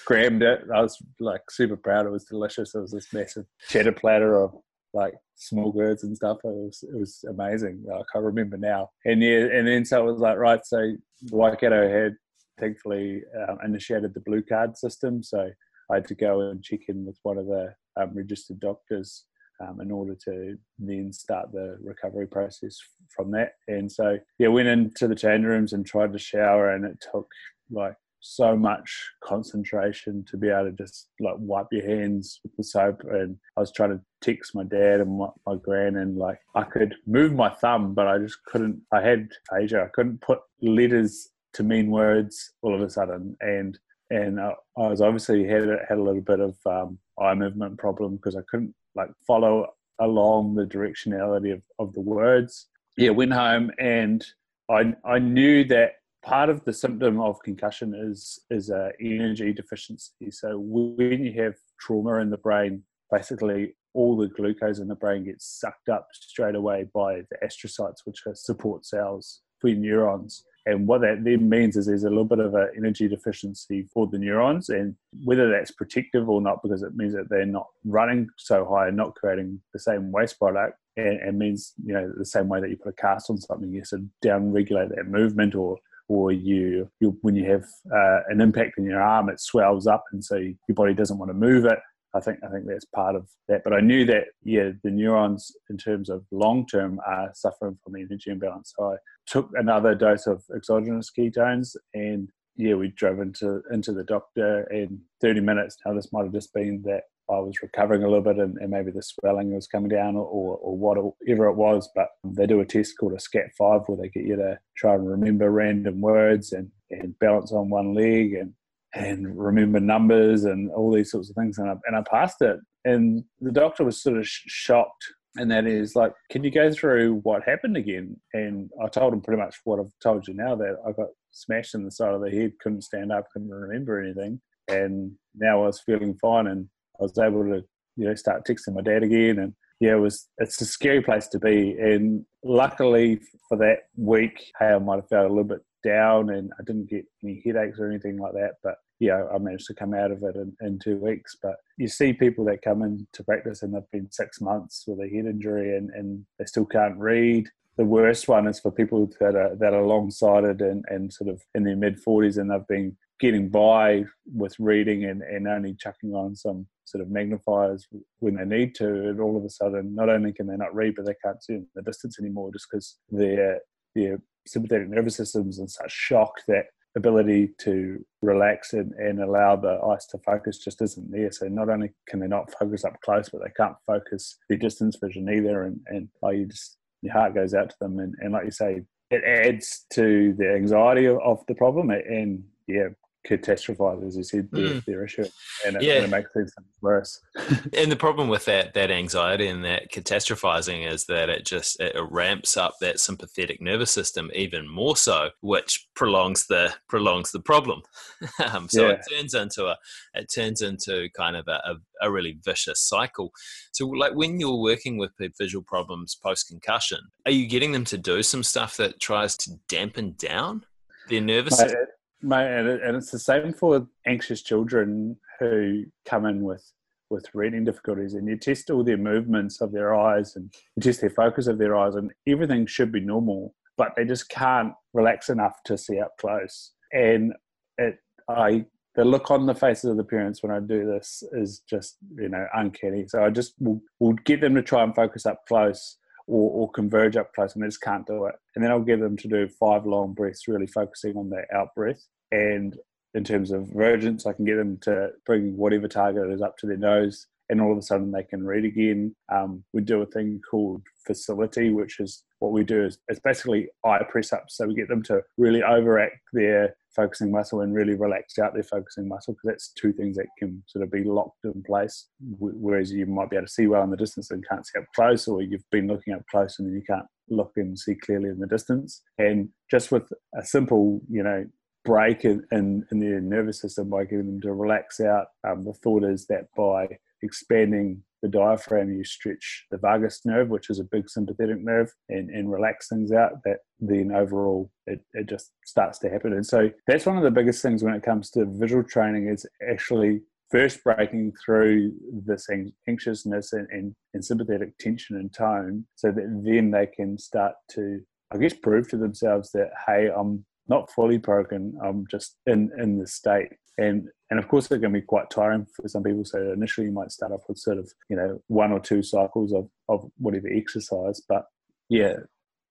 [0.06, 0.60] crammed it.
[0.74, 2.06] I was like super proud.
[2.06, 2.74] It was delicious.
[2.74, 4.54] It was this massive cheddar platter of
[4.94, 6.38] like small birds and stuff.
[6.44, 7.84] It was it was amazing.
[7.92, 8.90] I can't remember now.
[9.04, 10.64] And yeah, and then so it was like right.
[10.64, 10.92] So
[11.30, 12.16] Waikato had
[12.60, 15.50] thankfully um, initiated the blue card system, so
[15.90, 19.24] I had to go and check in with one of the um, registered doctors
[19.60, 22.78] um, in order to then start the recovery process
[23.14, 23.52] from that.
[23.66, 27.28] And so, yeah, went into the change rooms and tried to shower, and it took
[27.70, 32.64] like so much concentration to be able to just like wipe your hands with the
[32.64, 33.02] soap.
[33.10, 36.64] And I was trying to text my dad and my, my gran, and like I
[36.64, 38.80] could move my thumb, but I just couldn't.
[38.92, 39.84] I had aphasia.
[39.84, 43.78] I couldn't put letters to mean words all of a sudden, and
[44.10, 48.16] and I, I was obviously had had a little bit of um, eye movement problem
[48.16, 49.66] because I couldn't like follow
[50.00, 52.66] along the directionality of, of the words.
[52.96, 54.24] Yeah, went home and
[54.70, 55.92] I I knew that
[56.24, 60.30] part of the symptom of concussion is is a energy deficiency.
[60.30, 65.24] So when you have trauma in the brain, basically all the glucose in the brain
[65.24, 70.44] gets sucked up straight away by the astrocytes, which are support cells for neurons.
[70.68, 74.06] And what that then means is there's a little bit of an energy deficiency for
[74.06, 78.28] the neurons, and whether that's protective or not, because it means that they're not running
[78.36, 82.24] so high and not creating the same waste product, and, and means you know the
[82.26, 85.06] same way that you put a cast on something, you sort of down regulate that
[85.06, 85.78] movement, or
[86.08, 90.04] or you, you when you have uh, an impact in your arm, it swells up,
[90.12, 91.78] and so your body doesn't want to move it.
[92.14, 93.62] I think I think that's part of that.
[93.64, 97.92] But I knew that yeah, the neurons in terms of long term are suffering from
[97.92, 98.72] the energy imbalance.
[98.76, 104.04] So I took another dose of exogenous ketones and yeah, we drove into into the
[104.04, 105.76] doctor in 30 minutes.
[105.84, 108.70] Now this might have just been that I was recovering a little bit and, and
[108.70, 111.88] maybe the swelling was coming down or, or, whatever it was.
[111.94, 115.06] But they do a test called a SCAT5 where they get you to try and
[115.06, 118.54] remember random words and, and balance on one leg and
[118.94, 121.58] and remember numbers and all these sorts of things.
[121.58, 122.58] And I, and I passed it.
[122.84, 125.04] And the doctor was sort of sh- shocked.
[125.36, 128.16] And that is like, can you go through what happened again?
[128.32, 131.74] And I told him pretty much what I've told you now that I got smashed
[131.74, 134.40] in the side of the head, couldn't stand up, couldn't remember anything.
[134.68, 137.62] And now I was feeling fine and I was able to,
[137.96, 139.38] you know, start texting my dad again.
[139.38, 141.76] And yeah, it was, it's a scary place to be.
[141.78, 146.52] And luckily for that week, hey, I might have felt a little bit down and
[146.58, 148.54] I didn't get any headaches or anything like that.
[148.62, 151.36] But yeah, I managed to come out of it in, in two weeks.
[151.40, 155.08] But you see people that come into practice and they've been six months with a
[155.08, 157.48] head injury and, and they still can't read.
[157.76, 161.30] The worst one is for people that are that are long sighted and, and sort
[161.30, 165.74] of in their mid forties and they've been getting by with reading and, and only
[165.74, 167.86] chucking on some sort of magnifiers
[168.20, 170.94] when they need to and all of a sudden not only can they not read
[170.96, 173.60] but they can't see the distance anymore just because their
[173.94, 179.78] their sympathetic nervous system's in such shock that ability to relax and, and allow the
[179.84, 181.30] eyes to focus just isn't there.
[181.30, 184.96] So not only can they not focus up close, but they can't focus their distance
[185.02, 185.64] vision either.
[185.64, 187.98] And, and oh, you just, your heart goes out to them.
[187.98, 191.90] And, and like you say, it adds to the anxiety of, of the problem.
[191.90, 192.88] And yeah,
[193.28, 194.84] catastrophize, as you said, their, mm.
[194.84, 195.26] their issue,
[195.66, 195.94] and it, yeah.
[195.94, 197.20] and it makes things worse.
[197.76, 201.94] and the problem with that that anxiety and that catastrophizing is that it just it
[202.10, 207.82] ramps up that sympathetic nervous system even more so, which prolongs the prolongs the problem.
[208.52, 208.94] um, so yeah.
[208.94, 209.76] it turns into a
[210.14, 213.32] it turns into kind of a, a, a really vicious cycle.
[213.72, 217.98] So, like when you're working with visual problems post concussion, are you getting them to
[217.98, 220.64] do some stuff that tries to dampen down
[221.08, 221.86] their nervous system?
[222.20, 226.72] Mate, and it's the same for anxious children who come in with
[227.10, 231.00] with reading difficulties, and you test all their movements of their eyes and you test
[231.00, 235.30] their focus of their eyes, and everything should be normal, but they just can't relax
[235.30, 236.72] enough to see up close.
[236.92, 237.32] And
[237.78, 241.60] it, I, the look on the faces of the parents when I do this is
[241.60, 243.06] just you know uncanny.
[243.08, 245.96] So I just will, will get them to try and focus up close
[246.28, 248.34] or, or converge up close and they just can't do it.
[248.54, 251.74] And then I'll get them to do five long breaths, really focusing on their out
[251.74, 252.04] breath.
[252.30, 252.76] And
[253.14, 256.66] in terms of vergence, I can get them to bring whatever target is up to
[256.66, 259.14] their nose and all of a sudden they can read again.
[259.32, 263.68] Um, we do a thing called facility, which is what we do is it's basically
[263.84, 264.56] eye press ups.
[264.56, 268.64] So we get them to really overact their focusing muscle and really relax out their
[268.64, 272.08] focusing muscle because that's two things that can sort of be locked in place.
[272.38, 274.84] Whereas you might be able to see well in the distance and can't see up
[274.96, 278.30] close, or you've been looking up close and then you can't look and see clearly
[278.30, 279.02] in the distance.
[279.16, 281.46] And just with a simple, you know,
[281.84, 285.72] break in, in, in their nervous system by getting them to relax out, um, the
[285.72, 286.88] thought is that by
[287.22, 292.30] expanding the diaphragm, you stretch the vagus nerve, which is a big sympathetic nerve, and,
[292.30, 296.32] and relax things out, that then overall it, it just starts to happen.
[296.32, 299.46] And so that's one of the biggest things when it comes to visual training is
[299.70, 301.92] actually first breaking through
[302.24, 302.46] this
[302.88, 308.00] anxiousness and, and, and sympathetic tension and tone so that then they can start to,
[308.32, 312.98] I guess, prove to themselves that, hey, I'm not fully broken, I'm just in, in
[312.98, 316.24] the state and and of course it can be quite tiring for some people.
[316.24, 319.52] So initially you might start off with sort of you know one or two cycles
[319.52, 321.22] of, of whatever exercise.
[321.26, 321.46] But
[321.88, 322.14] yeah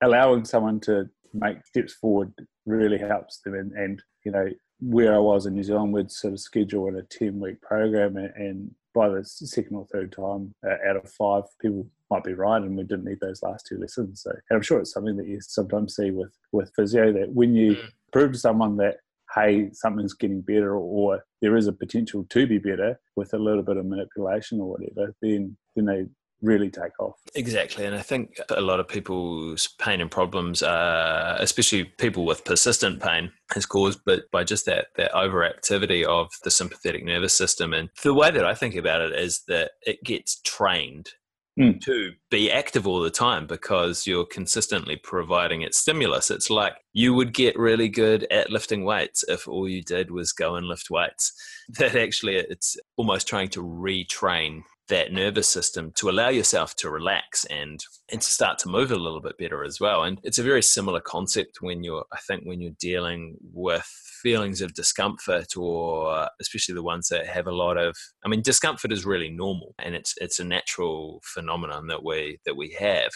[0.03, 2.31] allowing someone to make steps forward
[2.65, 3.55] really helps them.
[3.55, 6.97] And, and you know where I was in New Zealand we'd sort of schedule in
[6.97, 8.17] a 10 week program.
[8.17, 12.33] And, and by the second or third time uh, out of five people might be
[12.33, 14.21] right and we didn't need those last two lessons.
[14.23, 17.55] So and I'm sure it's something that you sometimes see with with physio that when
[17.55, 17.89] you mm.
[18.11, 18.97] prove to someone that
[19.37, 23.63] hey, something's getting better or there is a potential to be better with a little
[23.63, 26.05] bit of manipulation or whatever, then then they
[26.41, 27.15] really take off.
[27.35, 27.85] Exactly.
[27.85, 33.01] And I think a lot of people's pain and problems, uh, especially people with persistent
[33.01, 37.73] pain, is caused but by just that, that overactivity of the sympathetic nervous system.
[37.73, 41.09] And the way that I think about it is that it gets trained
[41.57, 41.81] mm.
[41.81, 46.29] to be active all the time because you're consistently providing it stimulus.
[46.31, 50.31] It's like you would get really good at lifting weights if all you did was
[50.31, 51.33] go and lift weights.
[51.77, 57.45] That actually it's almost trying to retrain that nervous system to allow yourself to relax
[57.45, 60.03] and and to start to move a little bit better as well.
[60.03, 63.85] And it's a very similar concept when you're i think when you're dealing with
[64.21, 67.95] feelings of discomfort or especially the ones that have a lot of
[68.25, 72.55] i mean discomfort is really normal and it's it's a natural phenomenon that we that
[72.55, 73.11] we have.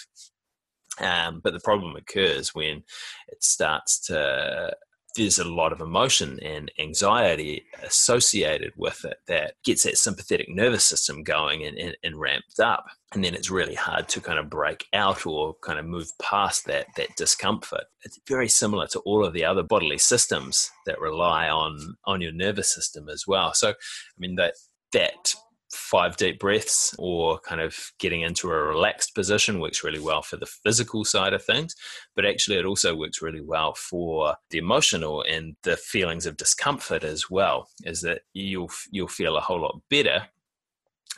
[0.99, 2.83] Um, but the problem occurs when
[3.29, 4.73] it starts to
[5.15, 10.85] there's a lot of emotion and anxiety associated with it that gets that sympathetic nervous
[10.85, 12.85] system going and, and, and, ramped up.
[13.13, 16.65] And then it's really hard to kind of break out or kind of move past
[16.65, 17.83] that, that discomfort.
[18.03, 22.31] It's very similar to all of the other bodily systems that rely on, on your
[22.31, 23.53] nervous system as well.
[23.53, 23.73] So, I
[24.17, 24.53] mean, that,
[24.93, 25.35] that
[25.71, 30.37] five deep breaths or kind of getting into a relaxed position works really well for
[30.37, 31.75] the physical side of things
[32.15, 37.03] but actually it also works really well for the emotional and the feelings of discomfort
[37.03, 40.23] as well is that you'll you'll feel a whole lot better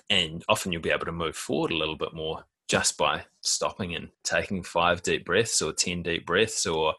[0.09, 3.93] and often you'll be able to move forward a little bit more just by stopping
[3.93, 6.93] and taking five deep breaths or 10 deep breaths or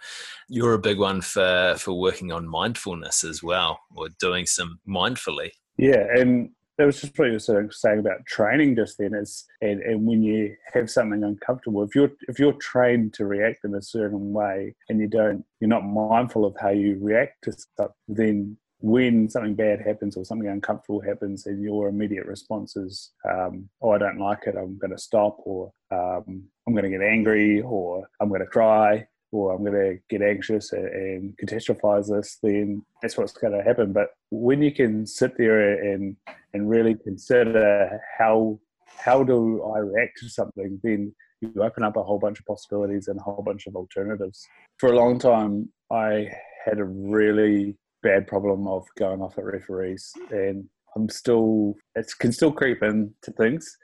[0.49, 5.51] you're a big one for for working on mindfulness as well or doing some mindfully.
[5.77, 9.81] Yeah and that was just what you were saying about training just then is and,
[9.83, 13.83] and when you have something uncomfortable if you're if you're trained to react in a
[13.83, 18.57] certain way and you don't you're not mindful of how you react to stuff then
[18.81, 23.93] when something bad happens or something uncomfortable happens and your immediate response is um, oh
[23.93, 27.62] i don't like it i'm going to stop or um, i'm going to get angry
[27.62, 32.85] or i'm going to cry or I'm going to get anxious and catastrophize this, then
[33.03, 33.93] that's what's going to happen.
[33.93, 36.16] But when you can sit there and
[36.55, 38.59] and really consider how
[38.96, 43.09] how do I react to something, then you open up a whole bunch of possibilities
[43.09, 44.46] and a whole bunch of alternatives.
[44.78, 46.28] For a long time, I
[46.64, 50.64] had a really bad problem of going off at referees, and
[50.96, 53.76] I'm still it can still creep into things.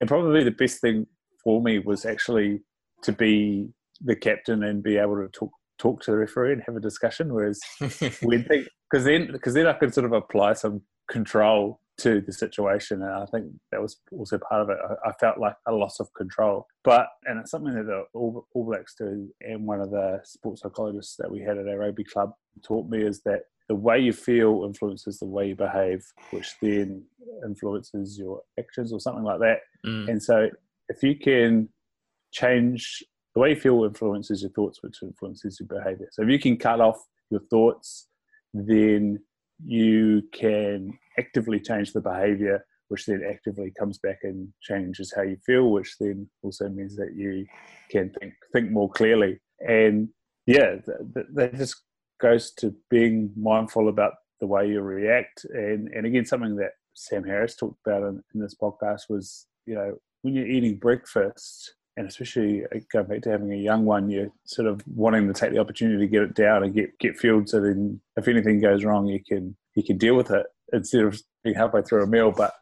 [0.00, 1.06] And probably the best thing
[1.42, 2.60] for me was actually
[3.02, 3.68] to be
[4.04, 7.32] the captain and be able to talk talk to the referee and have a discussion.
[7.32, 7.60] Whereas
[8.22, 13.02] when because then because then I could sort of apply some control to the situation,
[13.02, 14.78] and I think that was also part of it.
[14.82, 18.46] I, I felt like a loss of control, but and it's something that the All,
[18.54, 22.04] All Blacks do, and one of the sports psychologists that we had at our rugby
[22.04, 22.32] club
[22.64, 27.04] taught me is that the way you feel influences the way you behave, which then
[27.44, 29.58] influences your actions or something like that.
[29.86, 30.08] Mm.
[30.08, 30.48] And so,
[30.88, 31.68] if you can
[32.32, 33.02] change
[33.34, 36.08] the way you feel influences your thoughts, which influences your behavior.
[36.12, 36.98] So if you can cut off
[37.30, 38.08] your thoughts,
[38.52, 39.20] then
[39.64, 45.36] you can actively change the behavior, which then actively comes back and changes how you
[45.44, 47.46] feel, which then also means that you
[47.90, 49.38] can think think more clearly.
[49.66, 50.08] And
[50.46, 50.76] yeah,
[51.34, 51.82] that just
[52.20, 55.44] goes to being mindful about the way you react.
[55.52, 59.74] And and again, something that Sam Harris talked about in, in this podcast was, you
[59.74, 64.08] know, when you're eating breakfast, and especially uh, going back to having a young one,
[64.08, 67.18] you're sort of wanting to take the opportunity to get it down and get get
[67.18, 67.48] fueled.
[67.48, 71.20] So then, if anything goes wrong, you can you can deal with it instead of
[71.42, 72.30] being halfway through a meal.
[72.30, 72.54] But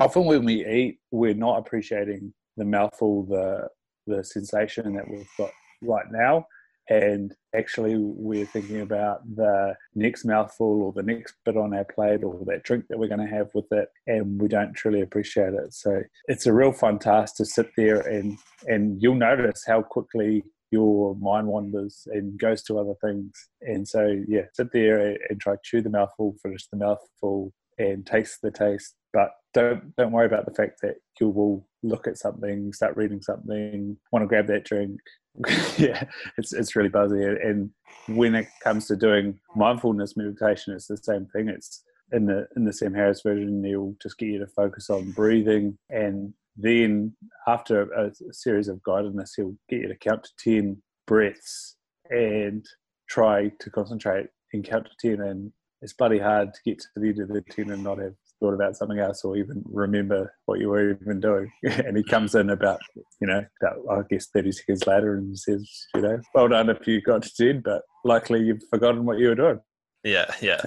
[0.00, 3.68] often when we eat, we're not appreciating the mouthful, the
[4.08, 5.50] the sensation that we've got
[5.82, 6.44] right now
[6.90, 12.24] and actually we're thinking about the next mouthful or the next bit on our plate
[12.24, 15.54] or that drink that we're going to have with it and we don't truly appreciate
[15.54, 15.72] it.
[15.72, 18.36] So it's a real fun task to sit there and
[18.66, 23.32] and you'll notice how quickly your mind wanders and goes to other things.
[23.62, 28.04] And so yeah sit there and try to chew the mouthful finish the mouthful and
[28.04, 32.18] taste the taste but don't don't worry about the fact that you will look at
[32.18, 35.00] something start reading something want to grab that drink
[35.78, 36.04] yeah,
[36.36, 37.22] it's it's really buzzy.
[37.24, 37.70] And
[38.08, 41.48] when it comes to doing mindfulness meditation, it's the same thing.
[41.48, 41.82] It's
[42.12, 45.78] in the in the Sam Harris version, he'll just get you to focus on breathing,
[45.88, 47.14] and then
[47.46, 51.76] after a, a series of guidedness, he'll get you to count to ten breaths
[52.10, 52.66] and
[53.08, 55.24] try to concentrate and count to ten.
[55.24, 58.14] And it's bloody hard to get to the end of the ten and not have
[58.40, 61.50] thought about something else or even remember what you were even doing.
[61.62, 62.80] and he comes in about,
[63.20, 66.86] you know, about, I guess 30 seconds later and says, you know, well done if
[66.86, 69.60] you got to 10, but likely you've forgotten what you were doing.
[70.02, 70.62] Yeah, yeah.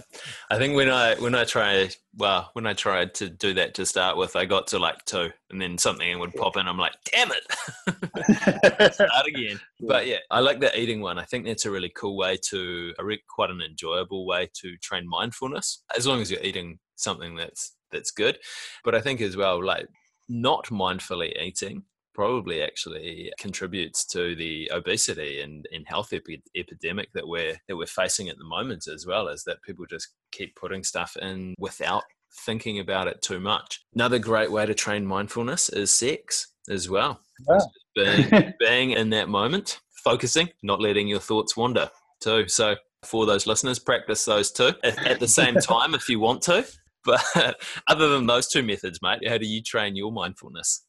[0.52, 3.86] I think when I when I try well when I tried to do that to
[3.86, 6.68] start with, I got to like two, and then something would pop in.
[6.68, 9.60] I'm like, damn it, start again.
[9.80, 11.18] But yeah, I like the eating one.
[11.18, 14.78] I think that's a really cool way to, a re- quite an enjoyable way to
[14.78, 15.84] train mindfulness.
[15.98, 18.40] As long as you're eating something that's that's good.
[18.84, 19.88] But I think as well, like
[20.30, 21.84] not mindfully eating
[22.14, 27.86] probably actually contributes to the obesity and, and health epi- epidemic that we're that we're
[27.86, 32.04] facing at the moment as well as that people just keep putting stuff in without
[32.46, 37.20] thinking about it too much another great way to train mindfulness is sex as well
[37.50, 37.60] yeah.
[38.30, 41.90] being, being in that moment focusing not letting your thoughts wander
[42.20, 46.42] too so for those listeners practice those two at the same time if you want
[46.42, 46.66] to
[47.06, 47.24] but
[47.88, 50.86] other than those two methods mate how do you train your mindfulness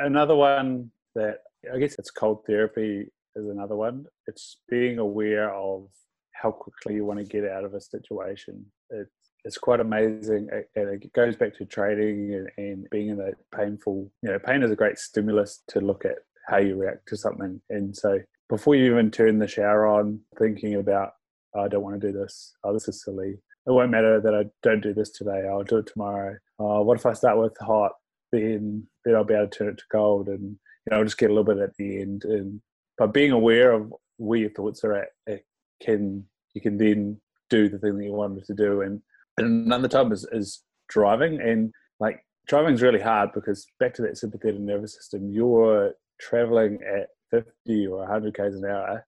[0.00, 1.40] Another one that
[1.72, 4.06] I guess it's cold therapy is another one.
[4.26, 5.88] It's being aware of
[6.32, 8.64] how quickly you want to get out of a situation.
[8.90, 9.10] It's
[9.44, 14.10] it's quite amazing, and it goes back to trading and, and being in a painful.
[14.22, 16.16] You know, pain is a great stimulus to look at
[16.48, 17.60] how you react to something.
[17.70, 18.18] And so,
[18.48, 21.12] before you even turn the shower on, thinking about,
[21.54, 22.54] oh, I don't want to do this.
[22.64, 23.36] Oh, this is silly.
[23.66, 25.46] It won't matter that I don't do this today.
[25.48, 26.36] I'll do it tomorrow.
[26.58, 27.92] Oh, what if I start with hot?
[28.32, 31.18] then then I'll be able to turn it to cold, and you know I'll just
[31.18, 32.24] get a little bit at the end.
[32.24, 32.60] And
[32.98, 35.44] by being aware of where your thoughts are at, it
[35.82, 38.80] can you can then do the thing that you wanted to do.
[38.80, 39.00] And,
[39.38, 44.02] and another time is, is driving, and like driving is really hard because back to
[44.02, 49.06] that sympathetic nervous system, you're traveling at 50 or 100 k's an hour,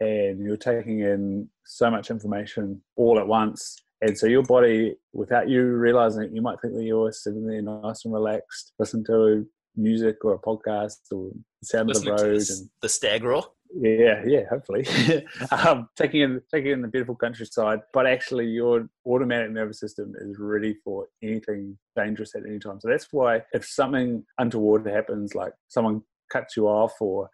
[0.00, 5.48] and you're taking in so much information all at once and so your body, without
[5.48, 9.46] you realizing it, you might think that you're sitting there nice and relaxed, listen to
[9.76, 11.30] music or a podcast or
[11.60, 13.44] the sound Listening of the road and the stag roar.
[13.74, 14.86] Yeah, yeah, hopefully.
[15.50, 20.38] um, taking in taking in the beautiful countryside, but actually your automatic nervous system is
[20.38, 22.80] ready for anything dangerous at any time.
[22.80, 27.28] So that's why if something untoward happens, like someone cuts you off or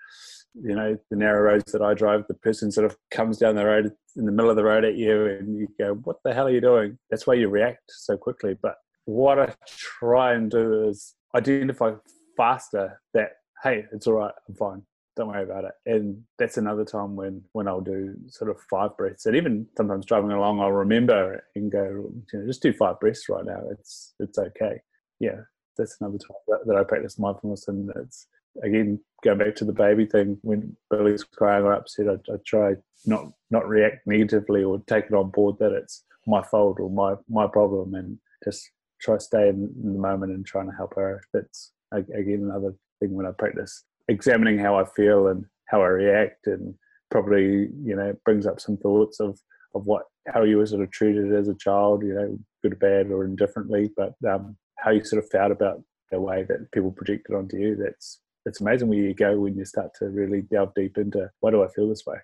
[0.55, 3.65] you know, the narrow roads that I drive, the person sort of comes down the
[3.65, 6.47] road in the middle of the road at you and you go, What the hell
[6.47, 6.99] are you doing?
[7.11, 8.57] That's why you react so quickly.
[8.61, 11.93] But what I try and do is identify
[12.37, 13.31] faster that,
[13.63, 14.83] hey, it's all right, I'm fine.
[15.17, 15.73] Don't worry about it.
[15.87, 19.27] And that's another time when when I'll do sort of five breaths.
[19.27, 23.29] And even sometimes driving along I'll remember and go, you know, just do five breaths
[23.29, 23.63] right now.
[23.71, 24.81] It's it's okay.
[25.21, 25.41] Yeah.
[25.77, 28.29] That's another time that, that I practice mindfulness and it's
[28.63, 32.75] again going back to the baby thing when Billy's crying or upset, I, I try
[33.07, 37.15] not not react negatively or take it on board that it's my fault or my
[37.29, 41.23] my problem, and just try stay in, in the moment and trying to help her.
[41.33, 46.47] That's again another thing when I practice examining how I feel and how I react,
[46.47, 46.75] and
[47.11, 49.39] probably you know brings up some thoughts of
[49.75, 52.77] of what how you were sort of treated as a child, you know, good or
[52.77, 56.91] bad or indifferently, but um, how you sort of felt about the way that people
[56.91, 57.77] projected onto you.
[57.77, 61.51] That's it's amazing where you go when you start to really delve deep into why
[61.51, 62.17] do I feel this way.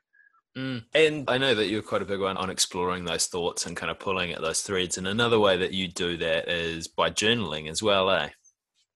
[0.57, 0.85] Mm.
[0.95, 3.91] And I know that you're quite a big one on exploring those thoughts and kind
[3.91, 4.99] of pulling at those threads.
[4.99, 8.31] And another way that you do that is by journaling as well, eh?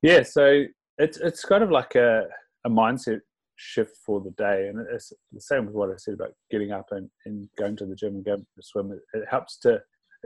[0.02, 0.64] Yeah, so
[0.98, 2.24] it's it's kind of like a,
[2.64, 3.20] a mindset
[3.56, 4.68] shift for the day.
[4.68, 7.86] And it's the same with what I said about getting up and, and going to
[7.86, 8.92] the gym and going to swim.
[8.92, 9.80] It, it helps to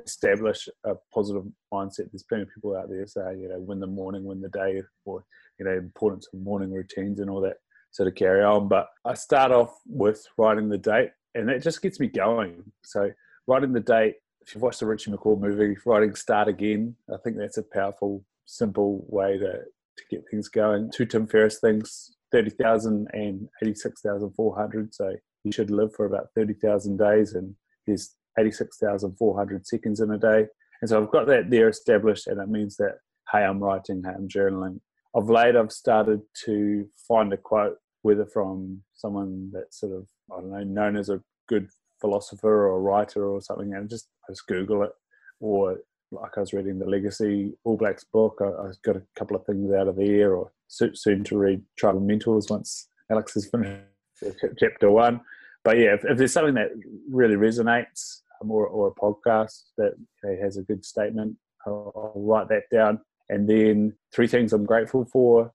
[0.05, 2.11] establish a positive mindset.
[2.11, 4.83] There's plenty of people out there say, you know, win the morning, win the day,
[5.05, 5.25] or
[5.59, 7.57] you know, importance of morning routines and all that
[7.91, 8.69] sort of carry on.
[8.69, 12.65] But I start off with writing the date, and it just gets me going.
[12.85, 13.11] So
[13.47, 14.17] writing the date.
[14.43, 18.25] If you've watched the Richie McCaw movie, writing "Start Again," I think that's a powerful,
[18.47, 20.91] simple way to to get things going.
[20.91, 24.95] Two Tim Ferriss things: thirty thousand and eighty-six thousand four hundred.
[24.95, 27.55] So you should live for about thirty thousand days, and
[27.87, 30.47] there's 86,400 seconds in a day.
[30.81, 32.99] And so I've got that there established, and it means that,
[33.33, 34.81] hey, I'm writing, hey, I'm journaling.
[35.15, 40.41] Of late, I've started to find a quote, whether from someone that's sort of, I
[40.41, 41.69] don't know, known as a good
[42.01, 44.93] philosopher or writer or something, and just, I just Google it.
[45.41, 45.79] Or
[46.13, 49.45] like I was reading the Legacy All Blacks book, I, I got a couple of
[49.45, 53.83] things out of there, or soon to read Tribal Mentors once Alex has finished
[54.59, 55.21] chapter one.
[55.65, 56.71] But yeah, if, if there's something that
[57.11, 59.95] really resonates, or, or a podcast that
[60.43, 61.37] has a good statement.
[61.67, 63.01] I'll, I'll write that down.
[63.29, 65.53] And then three things I'm grateful for,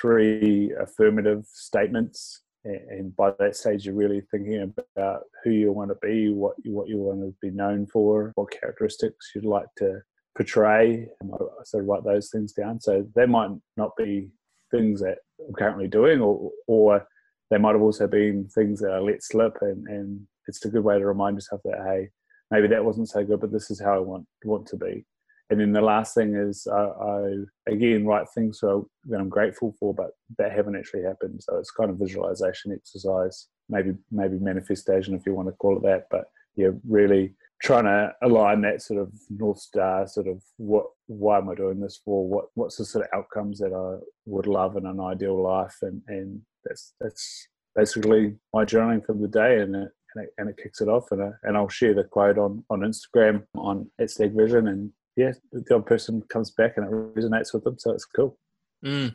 [0.00, 2.42] three affirmative statements.
[2.64, 6.72] And by that stage, you're really thinking about who you want to be, what you,
[6.72, 10.00] what you want to be known for, what characteristics you'd like to
[10.36, 11.08] portray.
[11.22, 11.30] Um,
[11.64, 12.80] so write those things down.
[12.80, 14.30] So they might not be
[14.70, 17.06] things that I'm currently doing, or or
[17.50, 20.84] they might have also been things that I let slip, and, and it's a good
[20.84, 22.10] way to remind yourself that hey,
[22.50, 25.04] maybe that wasn't so good, but this is how I want want to be.
[25.48, 27.32] And then the last thing is I, I
[27.68, 31.42] again write things so that I'm grateful for, but that haven't actually happened.
[31.42, 35.82] So it's kind of visualization exercise, maybe maybe manifestation if you want to call it
[35.84, 36.06] that.
[36.10, 36.24] But
[36.56, 41.48] yeah, really trying to align that sort of north star, sort of what why am
[41.48, 42.28] I doing this for?
[42.28, 45.76] What what's the sort of outcomes that I would love in an ideal life?
[45.82, 50.48] And and that's that's basically my journaling for the day, and it, and it, and
[50.48, 51.12] it kicks it off.
[51.12, 54.68] And, I, and I'll share the quote on, on Instagram on at Stag Vision.
[54.68, 57.78] And yeah, the odd person comes back and it resonates with them.
[57.78, 58.38] So it's cool.
[58.84, 59.14] Mm.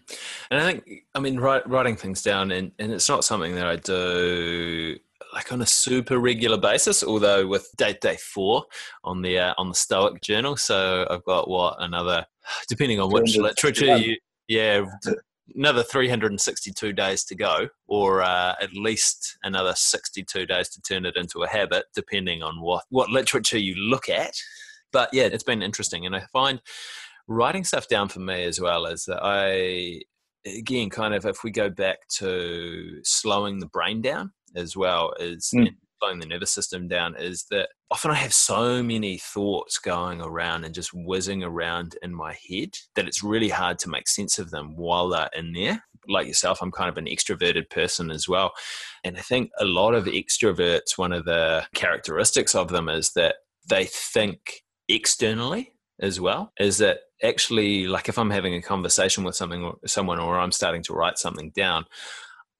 [0.49, 3.67] And I think, I mean, write, writing things down, and, and it's not something that
[3.67, 4.97] I do
[5.33, 7.03] like on a super regular basis.
[7.03, 8.65] Although with date day four
[9.03, 12.25] on the uh, on the Stoic Journal, so I've got what another,
[12.67, 14.83] depending on which literature you, yeah,
[15.55, 21.15] another 362 days to go, or uh, at least another 62 days to turn it
[21.15, 24.33] into a habit, depending on what, what literature you look at.
[24.91, 26.05] But yeah, it's been interesting.
[26.05, 26.61] And I find
[27.27, 30.01] writing stuff down for me as well is that I,
[30.45, 35.51] again, kind of if we go back to slowing the brain down as well, is
[35.55, 35.69] mm
[36.01, 40.63] slowing the nervous system down is that often I have so many thoughts going around
[40.63, 44.49] and just whizzing around in my head that it's really hard to make sense of
[44.49, 45.83] them while they're in there.
[46.07, 48.53] Like yourself, I'm kind of an extroverted person as well.
[49.03, 53.35] And I think a lot of extroverts, one of the characteristics of them is that
[53.69, 59.35] they think externally as well is that actually like if i'm having a conversation with
[59.35, 61.85] something someone or i'm starting to write something down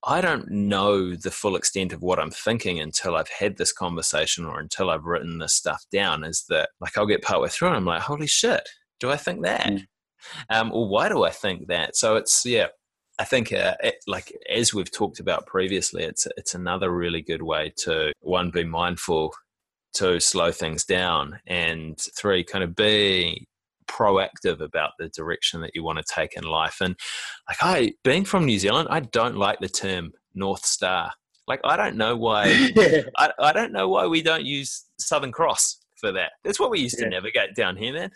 [0.04, 4.46] I don't know the full extent of what I'm thinking until I've had this conversation
[4.46, 6.24] or until I've written this stuff down.
[6.24, 8.68] Is that like I'll get partway through and I'm like, holy shit,
[9.00, 9.68] do I think that?
[9.68, 9.88] Mm.
[10.50, 11.96] Um, or why do I think that?
[11.96, 12.68] So it's, yeah,
[13.20, 17.44] I think uh, it, like as we've talked about previously, it's, it's another really good
[17.44, 19.34] way to one, be mindful
[19.94, 23.48] to slow things down and three, kind of be
[23.92, 26.78] proactive about the direction that you want to take in life.
[26.82, 26.96] And
[27.48, 31.12] like I, being from New Zealand, I don't like the term North Star.
[31.48, 32.46] Like I don't know why.
[33.18, 36.32] I, I don't know why we don't use Southern Cross for that.
[36.44, 38.12] That's what we used to navigate down here, man.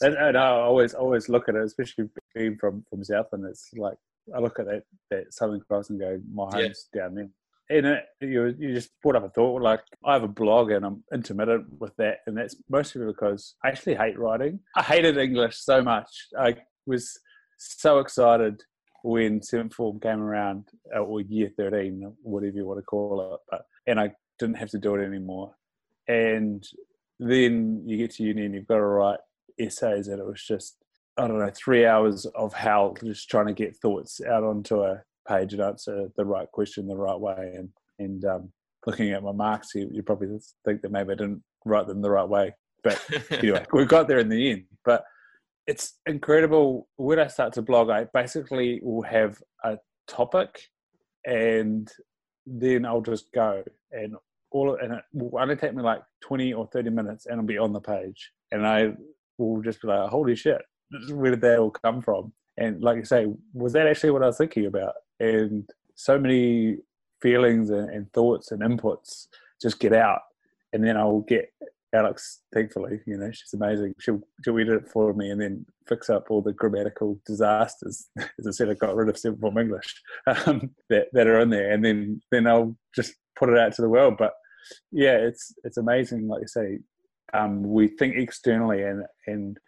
[0.00, 3.44] And, and I always always look at it, especially being from from Southland.
[3.46, 3.96] It's like
[4.34, 6.62] I look at that that Southern Cross and go, my Yeah.
[6.64, 7.28] home's down there.
[7.68, 10.84] And it, you you just brought up a thought like I have a blog and
[10.86, 14.60] I'm intermittent with that, and that's mostly because I actually hate writing.
[14.76, 16.08] I hated English so much.
[16.38, 16.56] I
[16.86, 17.18] was
[17.58, 18.62] so excited
[19.02, 23.40] when seventh form came around, uh, or year thirteen, whatever you want to call it,
[23.50, 25.54] but and I didn't have to do it anymore.
[26.06, 26.64] And
[27.18, 29.20] then you get to uni and you've got to write
[29.58, 30.76] essays, and it was just
[31.16, 35.02] I don't know three hours of hell just trying to get thoughts out onto a
[35.26, 37.52] page and answer the right question the right way.
[37.54, 37.68] And
[37.98, 38.52] and um,
[38.86, 42.10] looking at my marks, you, you probably think that maybe I didn't write them the
[42.10, 42.54] right way.
[42.82, 44.64] But anyway, we got there in the end.
[44.84, 45.04] But
[45.66, 47.90] it's incredible when I start to blog.
[47.90, 50.60] I basically will have a topic,
[51.24, 51.90] and
[52.46, 54.14] then I'll just go and
[54.52, 57.58] all and it will only take me like twenty or thirty minutes, and I'll be
[57.58, 58.92] on the page, and I
[59.38, 60.62] will just be like, "Holy shit,
[61.10, 64.26] where did that all come from?" And like you say, was that actually what I
[64.26, 64.94] was thinking about?
[65.20, 66.78] And so many
[67.22, 69.28] feelings and, and thoughts and inputs
[69.60, 70.20] just get out,
[70.72, 71.50] and then I'll get
[71.94, 73.94] Alex, thankfully, you know, she's amazing.
[74.00, 78.08] She'll she'll edit it for me and then fix up all the grammatical disasters.
[78.18, 81.50] As I said, I got rid of seven form English um, that that are in
[81.50, 84.16] there, and then then I'll just put it out to the world.
[84.18, 84.32] But
[84.90, 86.28] yeah, it's it's amazing.
[86.28, 86.78] Like you say,
[87.32, 89.58] um, we think externally, and and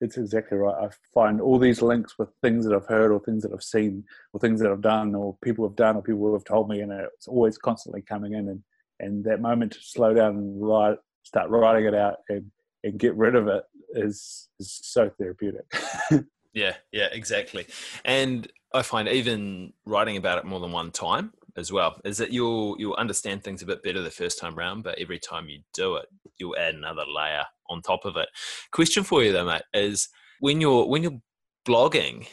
[0.00, 0.74] it's exactly right.
[0.74, 4.04] I find all these links with things that I've heard, or things that I've seen,
[4.32, 6.92] or things that I've done, or people have done, or people have told me, and
[6.92, 8.48] it's always constantly coming in.
[8.48, 8.62] And
[9.00, 12.50] and that moment to slow down and write start writing it out and,
[12.84, 13.64] and get rid of it
[13.94, 15.64] is, is so therapeutic.
[16.54, 17.66] Yeah, yeah, exactly.
[18.04, 22.32] And I find even writing about it more than one time as well is that
[22.32, 25.60] you'll you'll understand things a bit better the first time round, but every time you
[25.72, 26.06] do it,
[26.38, 28.28] you'll add another layer on top of it.
[28.72, 30.08] Question for you though, mate, is
[30.40, 31.20] when you're when you're
[31.66, 32.26] blogging,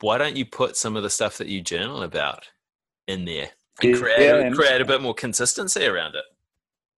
[0.00, 2.48] why don't you put some of the stuff that you journal about
[3.08, 3.50] in there
[3.82, 6.24] and Yeah, create and- create a bit more consistency around it?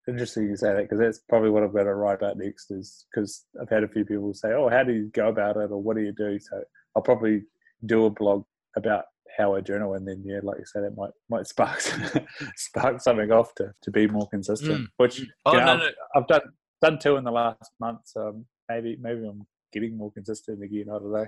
[0.06, 3.06] Interesting you say that because that's probably what I'm going to write about next is
[3.10, 5.82] because I've had a few people say, oh, how do you go about it or
[5.82, 6.38] what do you do?
[6.38, 6.62] So
[6.94, 7.44] I'll probably
[7.86, 8.44] do a blog
[8.76, 9.06] about
[9.36, 11.80] how I journal and then, yeah, like you said, it might, might spark,
[12.56, 14.88] spark something off to, to be more consistent, Mm.
[14.96, 16.40] which you Oh know, no, I've, no, I've done,
[16.82, 18.00] done two in the last month.
[18.04, 20.86] So maybe, maybe I'm getting more consistent again.
[20.88, 21.26] I don't know.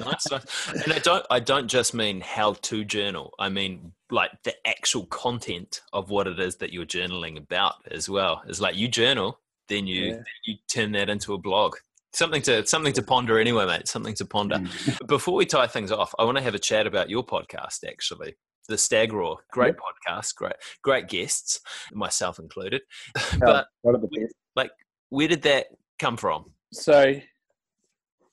[0.06, 0.84] nice, nice.
[0.84, 3.32] And I don't I don't just mean how to journal.
[3.40, 8.08] I mean like the actual content of what it is that you're journaling about as
[8.08, 8.42] well.
[8.46, 10.12] It's like you journal, then you Yeah.
[10.12, 11.74] then you turn that into a blog.
[12.12, 13.86] Something to something to ponder anyway, mate.
[13.86, 14.56] Something to ponder.
[14.56, 15.06] Mm.
[15.06, 18.34] Before we tie things off, I want to have a chat about your podcast actually.
[18.68, 19.38] The Stag Roar.
[19.52, 21.60] Great podcast, great great guests,
[21.92, 22.82] myself included.
[23.40, 24.34] but One the best.
[24.56, 24.70] like
[25.10, 25.66] where did that
[25.98, 26.46] come from?
[26.72, 27.14] So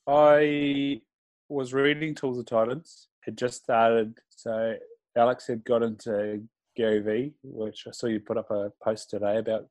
[0.08, 1.02] I
[1.50, 3.08] was reading Tools of Titans.
[3.22, 4.18] Had just started.
[4.30, 4.76] So
[5.18, 6.44] Alex had got into
[6.76, 9.68] Gary Vee, which I saw you put up a post today about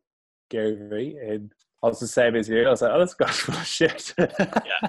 [0.50, 1.52] Gary Vee, and
[1.84, 2.66] I was the same as you.
[2.66, 4.88] I was like, "Oh, this guy's full of shit." yeah.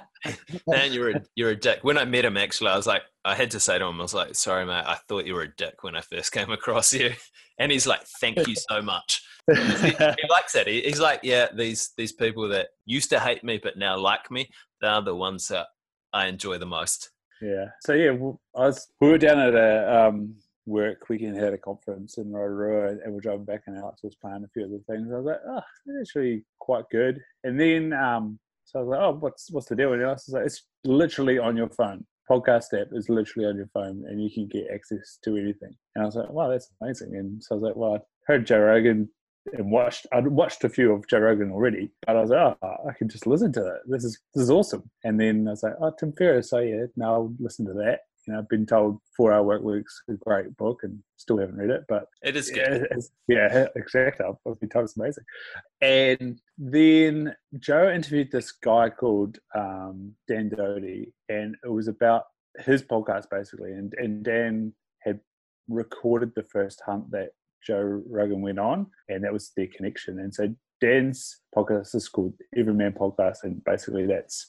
[0.65, 1.79] Man, you're a you're a dick.
[1.81, 4.03] When I met him, actually, I was like, I had to say to him, I
[4.03, 6.93] was like, "Sorry, mate, I thought you were a dick when I first came across
[6.93, 7.13] you."
[7.57, 9.55] And he's like, "Thank you so much." he,
[9.87, 10.67] he likes that.
[10.67, 14.29] He, he's like, "Yeah, these these people that used to hate me but now like
[14.29, 14.49] me,
[14.81, 15.67] they're the ones that
[16.11, 17.67] I enjoy the most." Yeah.
[17.79, 18.87] So yeah, I was.
[18.99, 20.35] We were down at a um,
[20.65, 24.43] work weekend, had a conference in Rotorua, and we're driving back, and Alex was playing
[24.43, 25.11] a few other things.
[25.11, 27.19] I was like, oh, that's actually quite good.
[27.43, 29.93] And then, um, so I was like, oh, what's what's the deal?
[29.93, 32.05] And Alex was like, it's literally on your phone.
[32.29, 35.75] Podcast app is literally on your phone, and you can get access to anything.
[35.95, 37.15] And I was like, wow, that's amazing.
[37.15, 39.09] And so I was like, well, I heard Joe Rogan
[39.53, 42.75] and watched I'd watched a few of Joe Rogan already, but I was like, oh,
[42.89, 43.81] I can just listen to it.
[43.85, 44.89] This is this is awesome.
[45.03, 48.01] And then I was like, oh, Tim Ferriss, so yeah, now I'll listen to that.
[48.25, 51.57] You know, I've been told Four Hour Work Week's a great book, and still haven't
[51.57, 52.87] read it, but It is good.
[53.27, 54.25] yeah, yeah, exactly.
[54.25, 55.23] I've been told it's amazing.
[55.81, 62.23] And then Joe interviewed this guy called um, Dan Doty, and it was about
[62.59, 63.71] his podcast basically.
[63.73, 65.19] And, and Dan had
[65.67, 67.29] recorded the first hunt that
[67.65, 70.19] Joe Rogan went on, and that was their connection.
[70.19, 74.45] And so Dan's podcast is called Everyman Podcast, and basically that's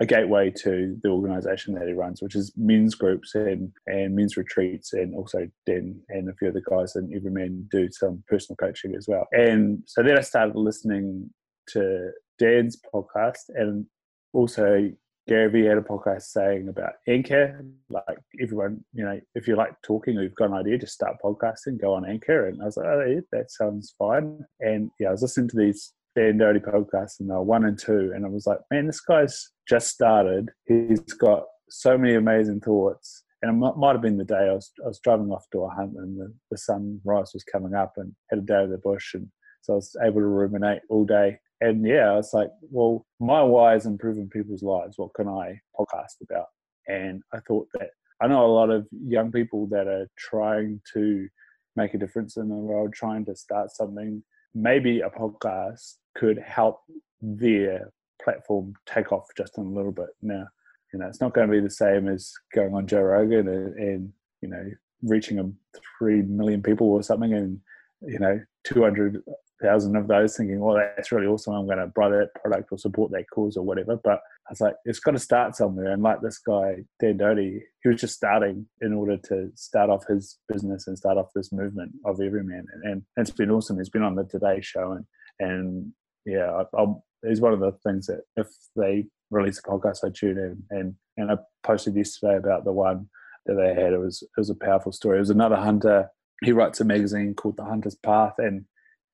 [0.00, 4.36] a gateway to the organization that he runs, which is men's groups and, and men's
[4.36, 8.56] retreats, and also Dan and a few other guys and every man do some personal
[8.56, 9.26] coaching as well.
[9.32, 11.30] And so then I started listening
[11.68, 13.84] to Dan's podcast and
[14.32, 14.90] also
[15.28, 17.62] Gary Vee had a podcast saying about Anchor.
[17.90, 18.04] Like
[18.42, 21.80] everyone, you know, if you like talking or you've got an idea, just start podcasting,
[21.80, 22.48] go on Anchor.
[22.48, 24.44] And I was like, oh, yeah, that sounds fine.
[24.60, 27.78] And yeah, I was listening to these Dan Doty podcast, and they were one and
[27.78, 28.12] two.
[28.14, 30.50] And I was like, man, this guy's just started.
[30.66, 33.24] He's got so many amazing thoughts.
[33.42, 35.70] And it might have been the day I was, I was driving off to a
[35.70, 39.14] hunt and the, the sunrise was coming up and had a day of the bush.
[39.14, 39.28] And
[39.62, 43.42] so I was able to ruminate all day and yeah, I was like, well, my
[43.42, 44.96] why is improving people's lives.
[44.96, 46.46] What can I podcast about?
[46.88, 47.90] And I thought that
[48.22, 51.28] I know a lot of young people that are trying to
[51.76, 54.22] make a difference in the world, trying to start something.
[54.54, 56.80] Maybe a podcast could help
[57.22, 57.92] their
[58.22, 60.08] platform take off just a little bit.
[60.22, 60.46] Now,
[60.92, 63.74] you know, it's not going to be the same as going on Joe Rogan and,
[63.76, 64.70] and you know,
[65.02, 65.50] reaching a
[65.98, 67.60] three million people or something, and
[68.02, 69.22] you know, 200
[69.62, 71.54] thousand of those thinking, well, that's really awesome.
[71.54, 73.96] I'm going to buy that product or support that cause or whatever.
[74.02, 75.92] But I was like, it's got to start somewhere.
[75.92, 80.06] And like this guy, Dan Doty, he was just starting in order to start off
[80.08, 82.66] his business and start off this movement of Everyman.
[82.72, 83.78] And, and it's been awesome.
[83.78, 84.92] He's been on the Today Show.
[84.92, 85.04] And,
[85.38, 85.92] and
[86.24, 90.08] yeah, I, I'm, it's one of the things that if they release a podcast, I
[90.10, 90.62] tune in.
[90.70, 93.08] And, and I posted yesterday about the one
[93.46, 93.92] that they had.
[93.92, 95.18] It was, it was a powerful story.
[95.18, 96.08] It was another hunter.
[96.42, 98.34] He writes a magazine called The Hunter's Path.
[98.38, 98.64] And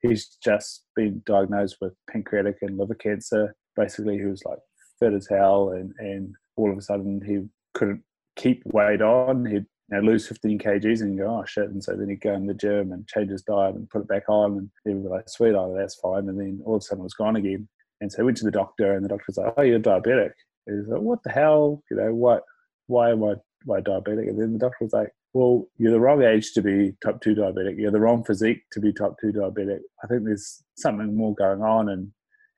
[0.09, 3.55] he's just been diagnosed with pancreatic and liver cancer.
[3.77, 4.59] Basically, he was like
[4.99, 7.47] fit as hell, and and all of a sudden he
[7.79, 8.03] couldn't
[8.37, 9.47] keep weight on.
[9.47, 11.69] He'd you know, lose 15 kgs and go, oh shit.
[11.69, 14.09] And so then he'd go in the gym and change his diet and put it
[14.09, 14.53] back on.
[14.53, 16.29] And he'd be like, sweet, oh, that's fine.
[16.29, 17.69] And then all of a sudden it was gone again.
[18.01, 20.33] And so he went to the doctor and the doctor was like, oh, you're diabetic.
[20.67, 21.83] And he's like, what the hell?
[21.91, 22.43] You know, what,
[22.89, 23.35] why am I,
[23.65, 24.29] why diabetic?
[24.29, 27.35] And then the doctor was like, well, you're the wrong age to be type 2
[27.35, 27.79] diabetic.
[27.79, 29.81] You're the wrong physique to be type 2 diabetic.
[30.03, 31.91] I think there's something more going on.
[31.91, 32.11] And,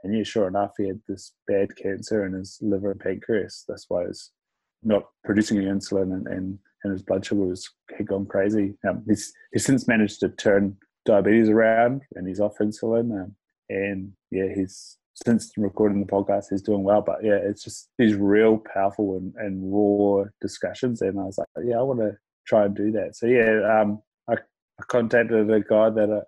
[0.04, 3.64] and yeah, sure enough, he had this bad cancer in his liver and pancreas.
[3.66, 4.30] That's why he's
[4.84, 8.74] not producing any insulin and, and, and his blood sugar was had gone crazy.
[8.88, 13.10] Um, he's, he's since managed to turn diabetes around and he's off insulin.
[13.10, 13.34] Um,
[13.68, 17.02] and yeah, he's since recording the podcast, he's doing well.
[17.02, 21.02] But yeah, it's just these real powerful and, and raw discussions.
[21.02, 22.16] And I was like, yeah, I want to
[22.48, 23.16] try and do that.
[23.16, 26.20] So yeah, um, I, I, contacted a guy that I,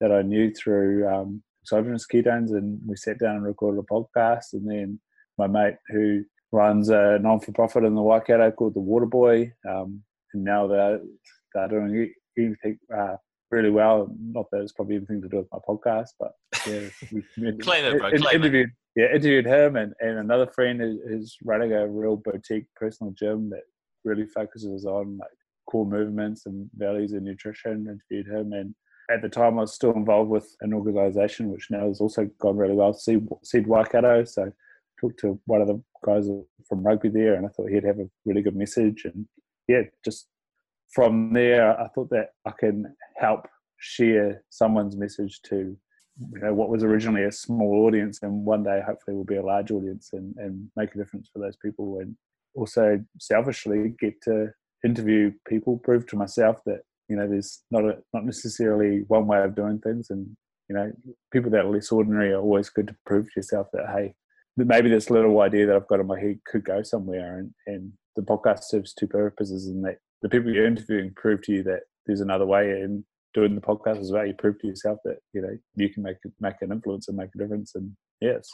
[0.00, 4.52] that I knew through um, exogenous ketones, and we sat down and recorded a podcast.
[4.54, 5.00] And then
[5.36, 10.02] my mate who runs a non-for-profit in the Waikato called the Water Boy, um,
[10.32, 11.00] and now they're
[11.54, 13.16] they're doing everything uh,
[13.50, 14.14] really well.
[14.20, 16.32] Not that it's probably anything to do with my podcast, but
[16.66, 16.88] yeah,
[17.60, 18.10] claim it, bro.
[18.10, 19.00] Claim interviewed, it.
[19.00, 23.50] yeah, interviewed him and, and another friend is, is running a real boutique personal gym
[23.50, 23.62] that
[24.04, 25.30] really focuses on like
[25.68, 28.52] core movements and values in nutrition, interviewed him.
[28.52, 28.74] And
[29.10, 32.56] at the time, I was still involved with an organisation which now has also gone
[32.56, 34.24] really well, Seed, Seed Waikato.
[34.24, 34.50] So I
[35.00, 36.28] talked to one of the guys
[36.68, 39.04] from rugby there, and I thought he'd have a really good message.
[39.04, 39.26] And
[39.68, 40.26] yeah, just
[40.90, 43.46] from there, I thought that I can help
[43.78, 45.76] share someone's message to
[46.32, 49.44] you know what was originally a small audience and one day hopefully will be a
[49.44, 52.16] large audience and, and make a difference for those people and
[52.56, 54.48] also selfishly get to
[54.84, 59.42] interview people, prove to myself that you know there's not a not necessarily one way
[59.42, 60.26] of doing things, and
[60.68, 60.92] you know
[61.32, 64.14] people that are less ordinary are always good to prove to yourself that hey,
[64.56, 67.92] maybe this little idea that I've got in my head could go somewhere, and and
[68.16, 71.80] the podcast serves two purposes, and that the people you're interviewing prove to you that
[72.06, 73.04] there's another way, and
[73.34, 76.16] doing the podcast as well, you prove to yourself that you know you can make
[76.40, 78.48] make an influence and make a difference, and yes,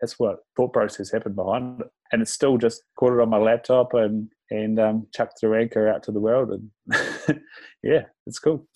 [0.00, 1.86] that's what thought process happened behind it.
[2.12, 5.88] And it's still just caught it on my laptop and and um, chucked through Anchor
[5.88, 6.50] out to the world.
[6.50, 7.42] And
[7.82, 8.66] yeah, it's cool.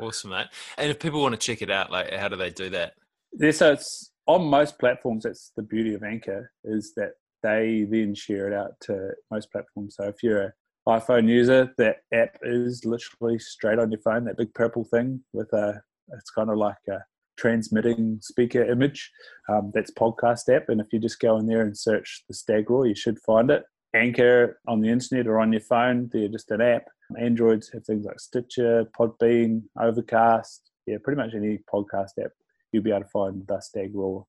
[0.00, 0.46] Awesome, mate.
[0.76, 2.94] And if people want to check it out, like how do they do that?
[3.32, 5.24] Yeah, so it's on most platforms.
[5.24, 7.12] That's the beauty of Anchor is that
[7.42, 9.96] they then share it out to most platforms.
[9.96, 10.52] So if you're an
[10.88, 14.24] iPhone user, that app is literally straight on your phone.
[14.24, 15.80] That big purple thing with a,
[16.12, 16.98] it's kind of like a
[17.36, 19.10] transmitting speaker image.
[19.48, 22.70] Um, that's podcast app, and if you just go in there and search the Stag
[22.70, 23.64] Roar, you should find it.
[23.94, 26.84] Anchor on the internet or on your phone, they're just an app.
[27.18, 30.70] Androids have things like Stitcher, Podbean, Overcast.
[30.86, 32.32] Yeah, pretty much any podcast app
[32.72, 34.26] you'll be able to find the Stag Roar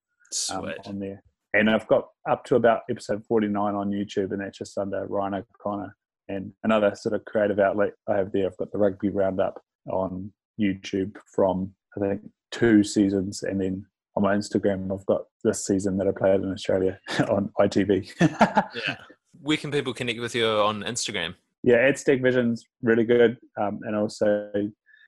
[0.52, 1.24] um, on there.
[1.54, 5.36] And I've got up to about episode 49 on YouTube, and that's just under Ryan
[5.36, 5.96] O'Connor.
[6.28, 9.60] And another sort of creative outlet I have there, I've got the Rugby Roundup
[9.92, 13.86] on YouTube from, I think, two seasons, and then
[14.16, 17.00] on my Instagram, I've got this season that I played in Australia
[17.30, 18.14] on ITV.
[18.22, 18.96] yeah.
[19.42, 21.36] Where can people connect with you on Instagram?
[21.64, 24.52] Yeah, Stag Vision's really good, um, and also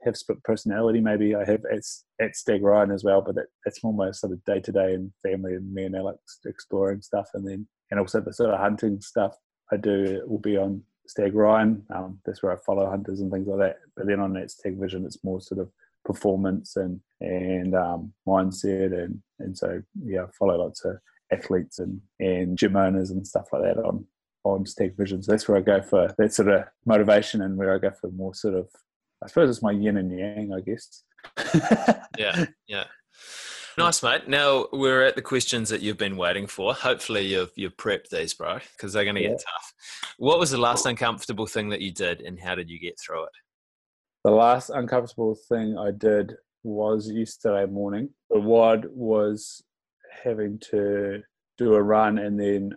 [0.03, 0.99] have split personality.
[0.99, 1.83] Maybe I have at,
[2.19, 4.93] at Stag Ryan as well, but that, that's more my sort of day to day
[4.93, 8.59] and family and me and Alex exploring stuff, and then and also the sort of
[8.59, 9.35] hunting stuff
[9.71, 11.83] I do will be on Stag Ryan.
[11.93, 13.77] Um, that's where I follow hunters and things like that.
[13.95, 15.69] But then on that Stag Vision, it's more sort of
[16.03, 20.97] performance and and um, mindset and and so yeah, I follow lots of
[21.31, 24.05] athletes and and gym owners and stuff like that on
[24.43, 25.27] Oh, on Stag visions.
[25.27, 28.33] That's where I go for that sort of motivation and where I go for more
[28.33, 28.69] sort of
[29.23, 31.03] I suppose it's my yin and yang, I guess.
[32.17, 32.85] yeah, yeah.
[33.77, 34.27] Nice, mate.
[34.27, 36.73] Now we're at the questions that you've been waiting for.
[36.73, 39.29] Hopefully, you've you've prepped these, bro, because they're going to yeah.
[39.29, 39.73] get tough.
[40.17, 43.25] What was the last uncomfortable thing that you did, and how did you get through
[43.25, 43.31] it?
[44.23, 48.09] The last uncomfortable thing I did was yesterday morning.
[48.29, 49.63] The WOD was
[50.23, 51.21] having to
[51.57, 52.75] do a run and then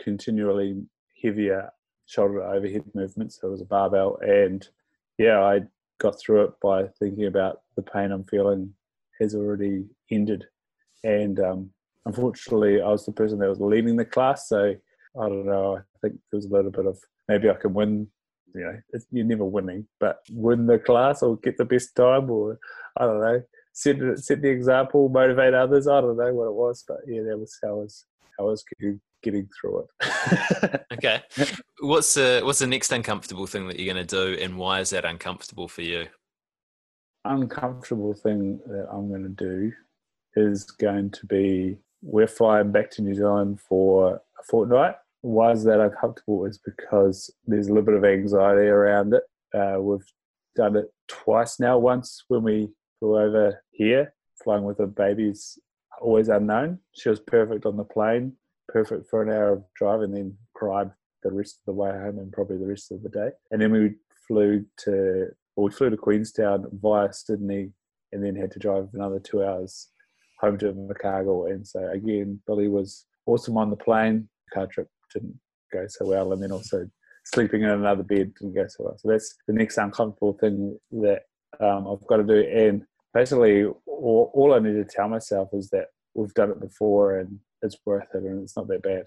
[0.00, 0.82] continually
[1.22, 1.70] heavier
[2.06, 3.40] shoulder overhead movements.
[3.40, 4.66] So it was a barbell, and
[5.18, 5.62] yeah, I
[5.98, 8.74] got through it by thinking about the pain I'm feeling
[9.20, 10.44] has already ended.
[11.04, 11.70] And um,
[12.04, 14.48] unfortunately, I was the person that was leading the class.
[14.48, 14.74] So
[15.20, 15.76] I don't know.
[15.76, 16.98] I think there was a little bit of
[17.28, 18.08] maybe I can win.
[18.54, 22.58] You know, you're never winning, but win the class or get the best time, or
[22.96, 23.42] I don't know,
[23.72, 25.86] set set the example, motivate others.
[25.86, 28.06] I don't know what it was, but yeah, that was how I was
[28.38, 28.64] how I was
[29.30, 30.86] getting, through it.
[30.94, 31.22] okay,
[31.80, 34.90] what's the what's the next uncomfortable thing that you're going to do, and why is
[34.90, 36.06] that uncomfortable for you?
[37.26, 39.72] uncomfortable thing that I'm going to do
[40.36, 44.94] is going to be we're flying back to New Zealand for a fortnight.
[45.22, 46.44] Why is that uncomfortable?
[46.44, 49.22] Is because there's a little bit of anxiety around it.
[49.54, 50.06] Uh, we've
[50.54, 51.78] done it twice now.
[51.78, 52.68] Once when we
[52.98, 55.58] flew over here, flying with a baby's
[56.00, 56.78] always unknown.
[56.92, 58.34] She was perfect on the plane,
[58.68, 60.90] perfect for an hour of drive, and then cried
[61.22, 63.30] the rest of the way home and probably the rest of the day.
[63.50, 63.94] And then we
[64.26, 67.72] flew to well, we flew to Queenstown via Sydney
[68.12, 69.88] and then had to drive another two hours
[70.40, 71.50] home to Invercargill.
[71.50, 74.28] And so again, Billy was awesome on the plane.
[74.52, 75.38] Car trip didn't
[75.72, 76.88] go so well, and then also
[77.24, 78.98] sleeping in another bed didn't go so well.
[78.98, 81.22] So that's the next uncomfortable thing that
[81.58, 82.40] um, I've got to do.
[82.40, 85.86] And basically, all, all I need to tell myself is that
[86.16, 89.04] we've done it before and it's worth it and it's not that bad.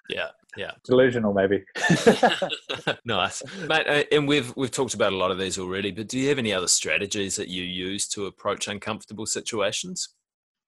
[0.08, 0.72] yeah, yeah.
[0.84, 1.64] Delusional, maybe.
[3.04, 3.86] nice, mate.
[3.86, 6.38] Uh, and we've we've talked about a lot of these already, but do you have
[6.38, 10.10] any other strategies that you use to approach uncomfortable situations?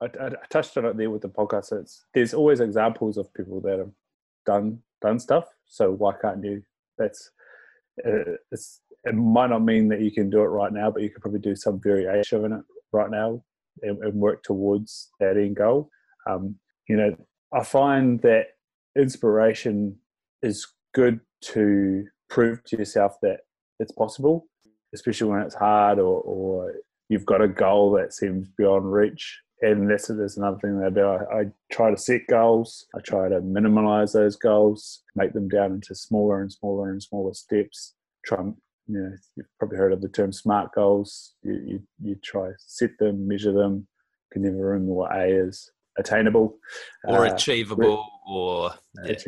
[0.03, 1.73] I, I, I touched on it there with the podcast.
[1.73, 3.93] It's, there's always examples of people that have
[4.47, 5.47] done done stuff.
[5.67, 6.63] So why can't you?
[6.99, 7.31] That's
[8.07, 11.23] uh, it might not mean that you can do it right now, but you could
[11.23, 13.43] probably do some variation of it right now
[13.83, 15.91] and, and work towards that end goal.
[16.29, 16.57] Um,
[16.89, 17.17] you know,
[17.53, 18.47] I find that
[18.97, 19.97] inspiration
[20.43, 23.41] is good to prove to yourself that
[23.79, 24.47] it's possible,
[24.95, 26.75] especially when it's hard or, or
[27.09, 29.41] you've got a goal that seems beyond reach.
[29.63, 31.07] And that's, that's another thing that I do.
[31.07, 32.87] I, I try to set goals.
[32.95, 37.33] I try to minimize those goals, make them down into smaller and smaller and smaller
[37.33, 37.95] steps.
[38.27, 38.45] Try,
[38.87, 41.35] you know, you've probably heard of the term SMART goals.
[41.43, 43.87] You, you, you try set them, measure them.
[44.33, 46.57] Can never remember what A is attainable
[47.05, 48.75] or uh, achievable re- or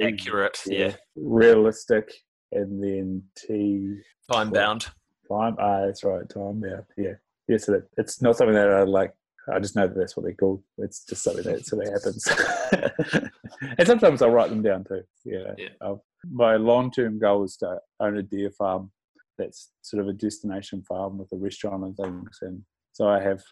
[0.02, 0.78] accurate yeah.
[0.78, 0.92] yeah.
[1.14, 2.12] realistic
[2.52, 3.96] and then t
[4.32, 4.86] time bound
[5.30, 7.12] time ah that's right time yeah yeah
[7.48, 9.12] yeah so that, it's not something that i like
[9.52, 13.30] i just know that that's what they're called it's just something that sort of happens
[13.78, 15.94] and sometimes i'll write them down too yeah, yeah.
[16.30, 18.90] my long-term goal is to own a deer farm
[19.38, 22.62] that's sort of a destination farm with a restaurant and things and
[22.92, 23.42] so i have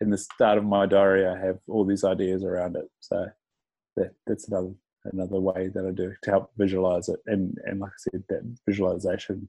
[0.00, 2.86] in the start of my diary, I have all these ideas around it.
[3.00, 3.26] So
[3.96, 4.72] that, that's another
[5.04, 7.20] another way that I do to help visualize it.
[7.26, 9.48] And and like I said, that visualization.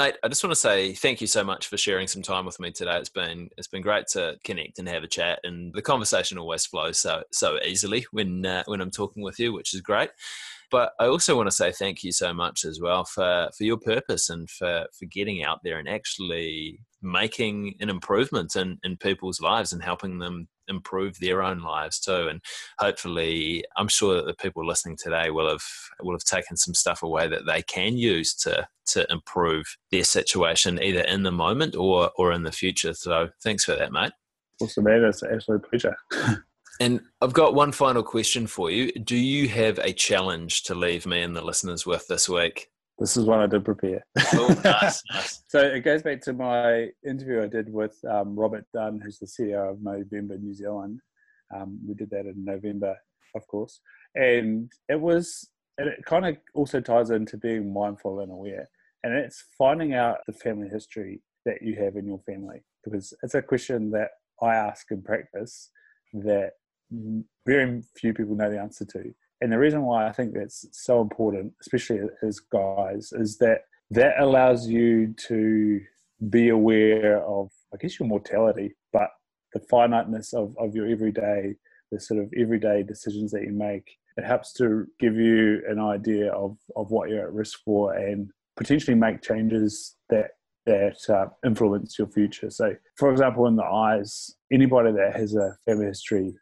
[0.00, 2.60] Mate, I just want to say thank you so much for sharing some time with
[2.60, 2.98] me today.
[2.98, 6.64] It's been it's been great to connect and have a chat, and the conversation always
[6.64, 10.10] flows so so easily when uh, when I'm talking with you, which is great.
[10.70, 13.78] But I also want to say thank you so much as well for, for your
[13.78, 19.40] purpose and for, for getting out there and actually making an improvement in, in people's
[19.40, 22.28] lives and helping them improve their own lives too.
[22.28, 22.40] And
[22.78, 25.64] hopefully, I'm sure that the people listening today will have
[26.00, 30.82] will have taken some stuff away that they can use to to improve their situation
[30.82, 32.94] either in the moment or or in the future.
[32.94, 34.12] So thanks for that, mate.
[34.60, 35.04] Awesome, man.
[35.04, 35.96] It's an absolute pleasure.
[36.80, 38.92] And I've got one final question for you.
[38.92, 42.70] Do you have a challenge to leave me and the listeners with this week?
[42.98, 44.04] This is one I did prepare.
[44.34, 45.42] Oh, nice, nice.
[45.48, 49.26] so it goes back to my interview I did with um, Robert Dunn, who's the
[49.26, 51.00] CEO of Movember New Zealand.
[51.54, 52.96] Um, we did that in November,
[53.34, 53.80] of course,
[54.14, 55.48] and it was.
[55.80, 58.68] And it kind of also ties into being mindful and aware,
[59.04, 62.62] and it's finding out the family history that you have in your family?
[62.84, 64.10] Because it's a question that
[64.42, 65.70] I ask in practice
[66.12, 66.52] that
[67.46, 69.14] very few people know the answer to.
[69.40, 74.18] And the reason why I think that's so important, especially as guys, is that that
[74.18, 75.80] allows you to
[76.28, 79.10] be aware of, I guess, your mortality, but
[79.52, 81.54] the finiteness of, of your everyday,
[81.90, 83.88] the sort of everyday decisions that you make.
[84.16, 88.30] It helps to give you an idea of, of what you're at risk for and
[88.56, 90.32] potentially make changes that
[90.66, 92.50] that uh, influence your future.
[92.50, 96.34] So, for example, in the eyes, anybody that has a family history,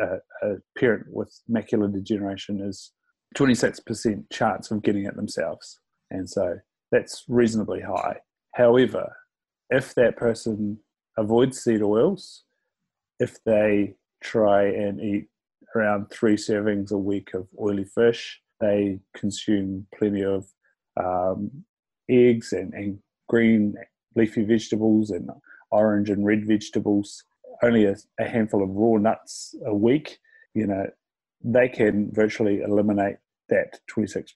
[0.00, 2.92] a, parent with macular degeneration is
[3.36, 5.78] 26% chance of getting it themselves.
[6.10, 6.56] And so
[6.90, 8.16] that's reasonably high.
[8.54, 9.16] However,
[9.70, 10.78] if that person
[11.16, 12.44] avoids seed oils,
[13.20, 15.28] if they try and eat
[15.76, 20.46] around three servings a week of oily fish, they consume plenty of
[21.02, 21.50] um,
[22.08, 22.98] eggs and, and
[23.28, 23.74] green
[24.16, 25.30] leafy vegetables and
[25.70, 27.22] orange and red vegetables,
[27.62, 30.18] only a, a handful of raw nuts a week,
[30.54, 30.86] you know,
[31.42, 33.16] they can virtually eliminate
[33.48, 34.26] that 26%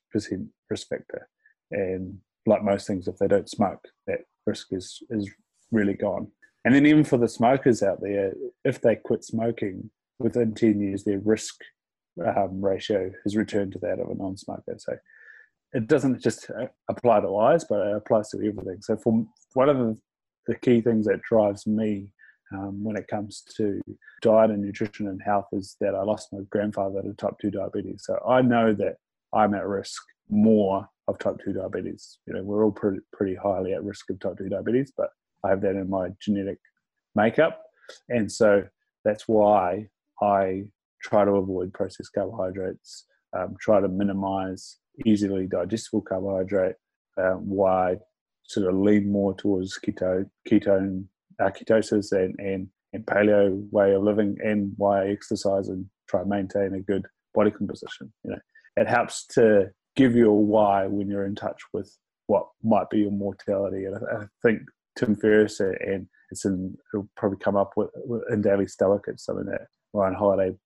[0.70, 1.28] risk factor.
[1.70, 5.30] And like most things, if they don't smoke, that risk is, is
[5.70, 6.28] really gone.
[6.64, 8.32] And then even for the smokers out there,
[8.64, 11.56] if they quit smoking within 10 years, their risk
[12.24, 14.76] um, ratio has returned to that of a non-smoker.
[14.78, 14.96] So
[15.72, 18.80] it doesn't just uh, apply to eyes, but it applies to everything.
[18.80, 19.98] So for one of the,
[20.46, 22.08] the key things that drives me
[22.54, 23.80] um, when it comes to
[24.22, 28.04] diet and nutrition and health is that I lost my grandfather to type 2 diabetes.
[28.04, 28.96] So I know that
[29.32, 32.18] I'm at risk more of type 2 diabetes.
[32.26, 35.10] You know, we're all pretty, pretty highly at risk of type 2 diabetes, but
[35.44, 36.58] I have that in my genetic
[37.14, 37.62] makeup.
[38.08, 38.64] And so
[39.04, 39.88] that's why
[40.22, 40.64] I
[41.02, 43.04] try to avoid processed carbohydrates,
[43.36, 46.76] um, try to minimize easily digestible carbohydrate,
[47.18, 47.96] uh, why
[48.44, 51.04] sort of lean more towards keto, ketone,
[51.40, 56.22] uh, ketosis and, and, and paleo way of living, and why I exercise and try
[56.22, 58.12] to maintain a good body composition.
[58.24, 58.38] You know,
[58.76, 62.98] it helps to give you a why when you're in touch with what might be
[62.98, 63.84] your mortality.
[63.84, 64.62] And I, I think
[64.96, 69.02] Tim Ferriss and it's in, it'll probably come up with, with in Daily Stoic.
[69.06, 70.56] It's something that Ryan Holiday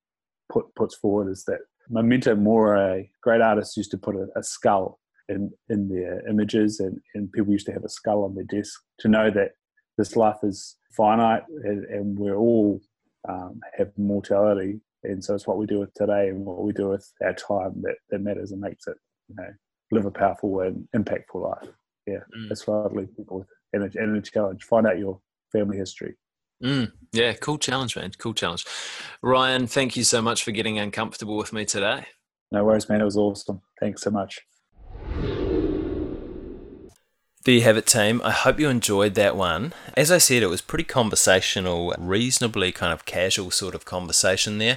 [0.50, 1.58] put, puts forward is that
[1.90, 6.98] Memento Mori, great artists used to put a, a skull in, in their images, and,
[7.14, 9.52] and people used to have a skull on their desk to know that
[9.98, 12.80] this life is finite and, and we're all
[13.28, 14.80] um, have mortality.
[15.04, 17.82] And so it's what we do with today and what we do with our time
[17.82, 18.96] that, that matters and makes it,
[19.28, 19.50] you know,
[19.90, 21.68] live a powerful and impactful life.
[22.06, 22.48] Yeah, mm.
[22.48, 23.48] that's what I'd leave people with.
[23.72, 25.20] And a, and a challenge find out your
[25.52, 26.16] family history.
[26.62, 28.10] Mm, yeah, cool challenge, man.
[28.18, 28.64] Cool challenge.
[29.22, 32.06] Ryan, thank you so much for getting uncomfortable with me today.
[32.50, 33.00] No worries, man.
[33.00, 33.60] It was awesome.
[33.78, 34.40] Thanks so much.
[37.48, 38.20] There you have it, team.
[38.22, 39.72] I hope you enjoyed that one.
[39.96, 44.76] As I said, it was pretty conversational, reasonably kind of casual sort of conversation there.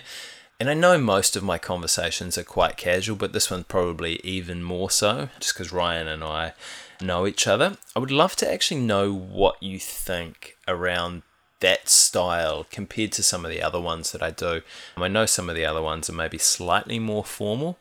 [0.58, 4.64] And I know most of my conversations are quite casual, but this one probably even
[4.64, 6.54] more so, just because Ryan and I
[7.02, 7.76] know each other.
[7.94, 11.24] I would love to actually know what you think around
[11.60, 14.62] that style compared to some of the other ones that I do.
[14.96, 17.80] I know some of the other ones are maybe slightly more formal.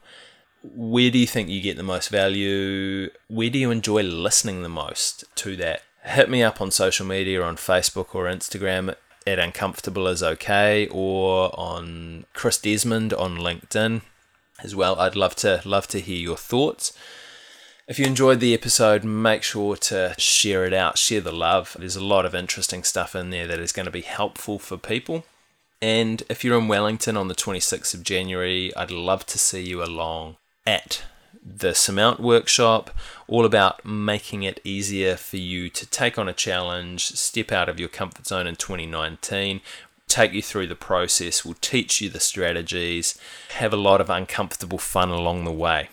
[0.63, 3.11] Where do you think you get the most value?
[3.29, 5.83] Where do you enjoy listening the most to that?
[6.05, 8.95] Hit me up on social media on Facebook or Instagram
[9.27, 14.03] at Uncomfortable is Okay or on Chris Desmond on LinkedIn
[14.63, 14.99] as well.
[14.99, 16.93] I'd love to love to hear your thoughts.
[17.89, 21.77] If you enjoyed the episode, make sure to share it out, share the love.
[21.79, 24.77] There's a lot of interesting stuff in there that is going to be helpful for
[24.77, 25.25] people.
[25.83, 29.83] And if you're in Wellington on the 26th of January, I'd love to see you
[29.83, 30.37] along
[30.71, 31.03] at
[31.45, 32.91] the Surmount workshop,
[33.27, 37.81] all about making it easier for you to take on a challenge, step out of
[37.81, 39.61] your comfort zone in 2019,
[40.07, 43.19] take you through the process, we'll teach you the strategies,
[43.57, 45.89] have a lot of uncomfortable fun along the way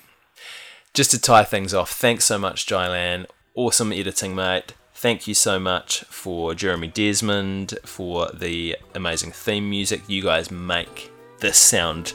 [0.98, 3.28] just to tie things off, thanks so much, Jylan.
[3.54, 4.74] Awesome editing, mate.
[4.96, 10.02] Thank you so much for Jeremy Desmond for the amazing theme music.
[10.08, 12.14] You guys make this sound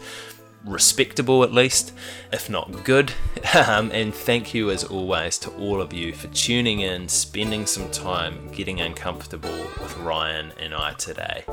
[0.64, 1.92] respectable at least,
[2.32, 3.12] if not good.
[3.54, 7.90] Um, and thank you as always to all of you for tuning in, spending some
[7.90, 11.44] time getting uncomfortable with Ryan and I today.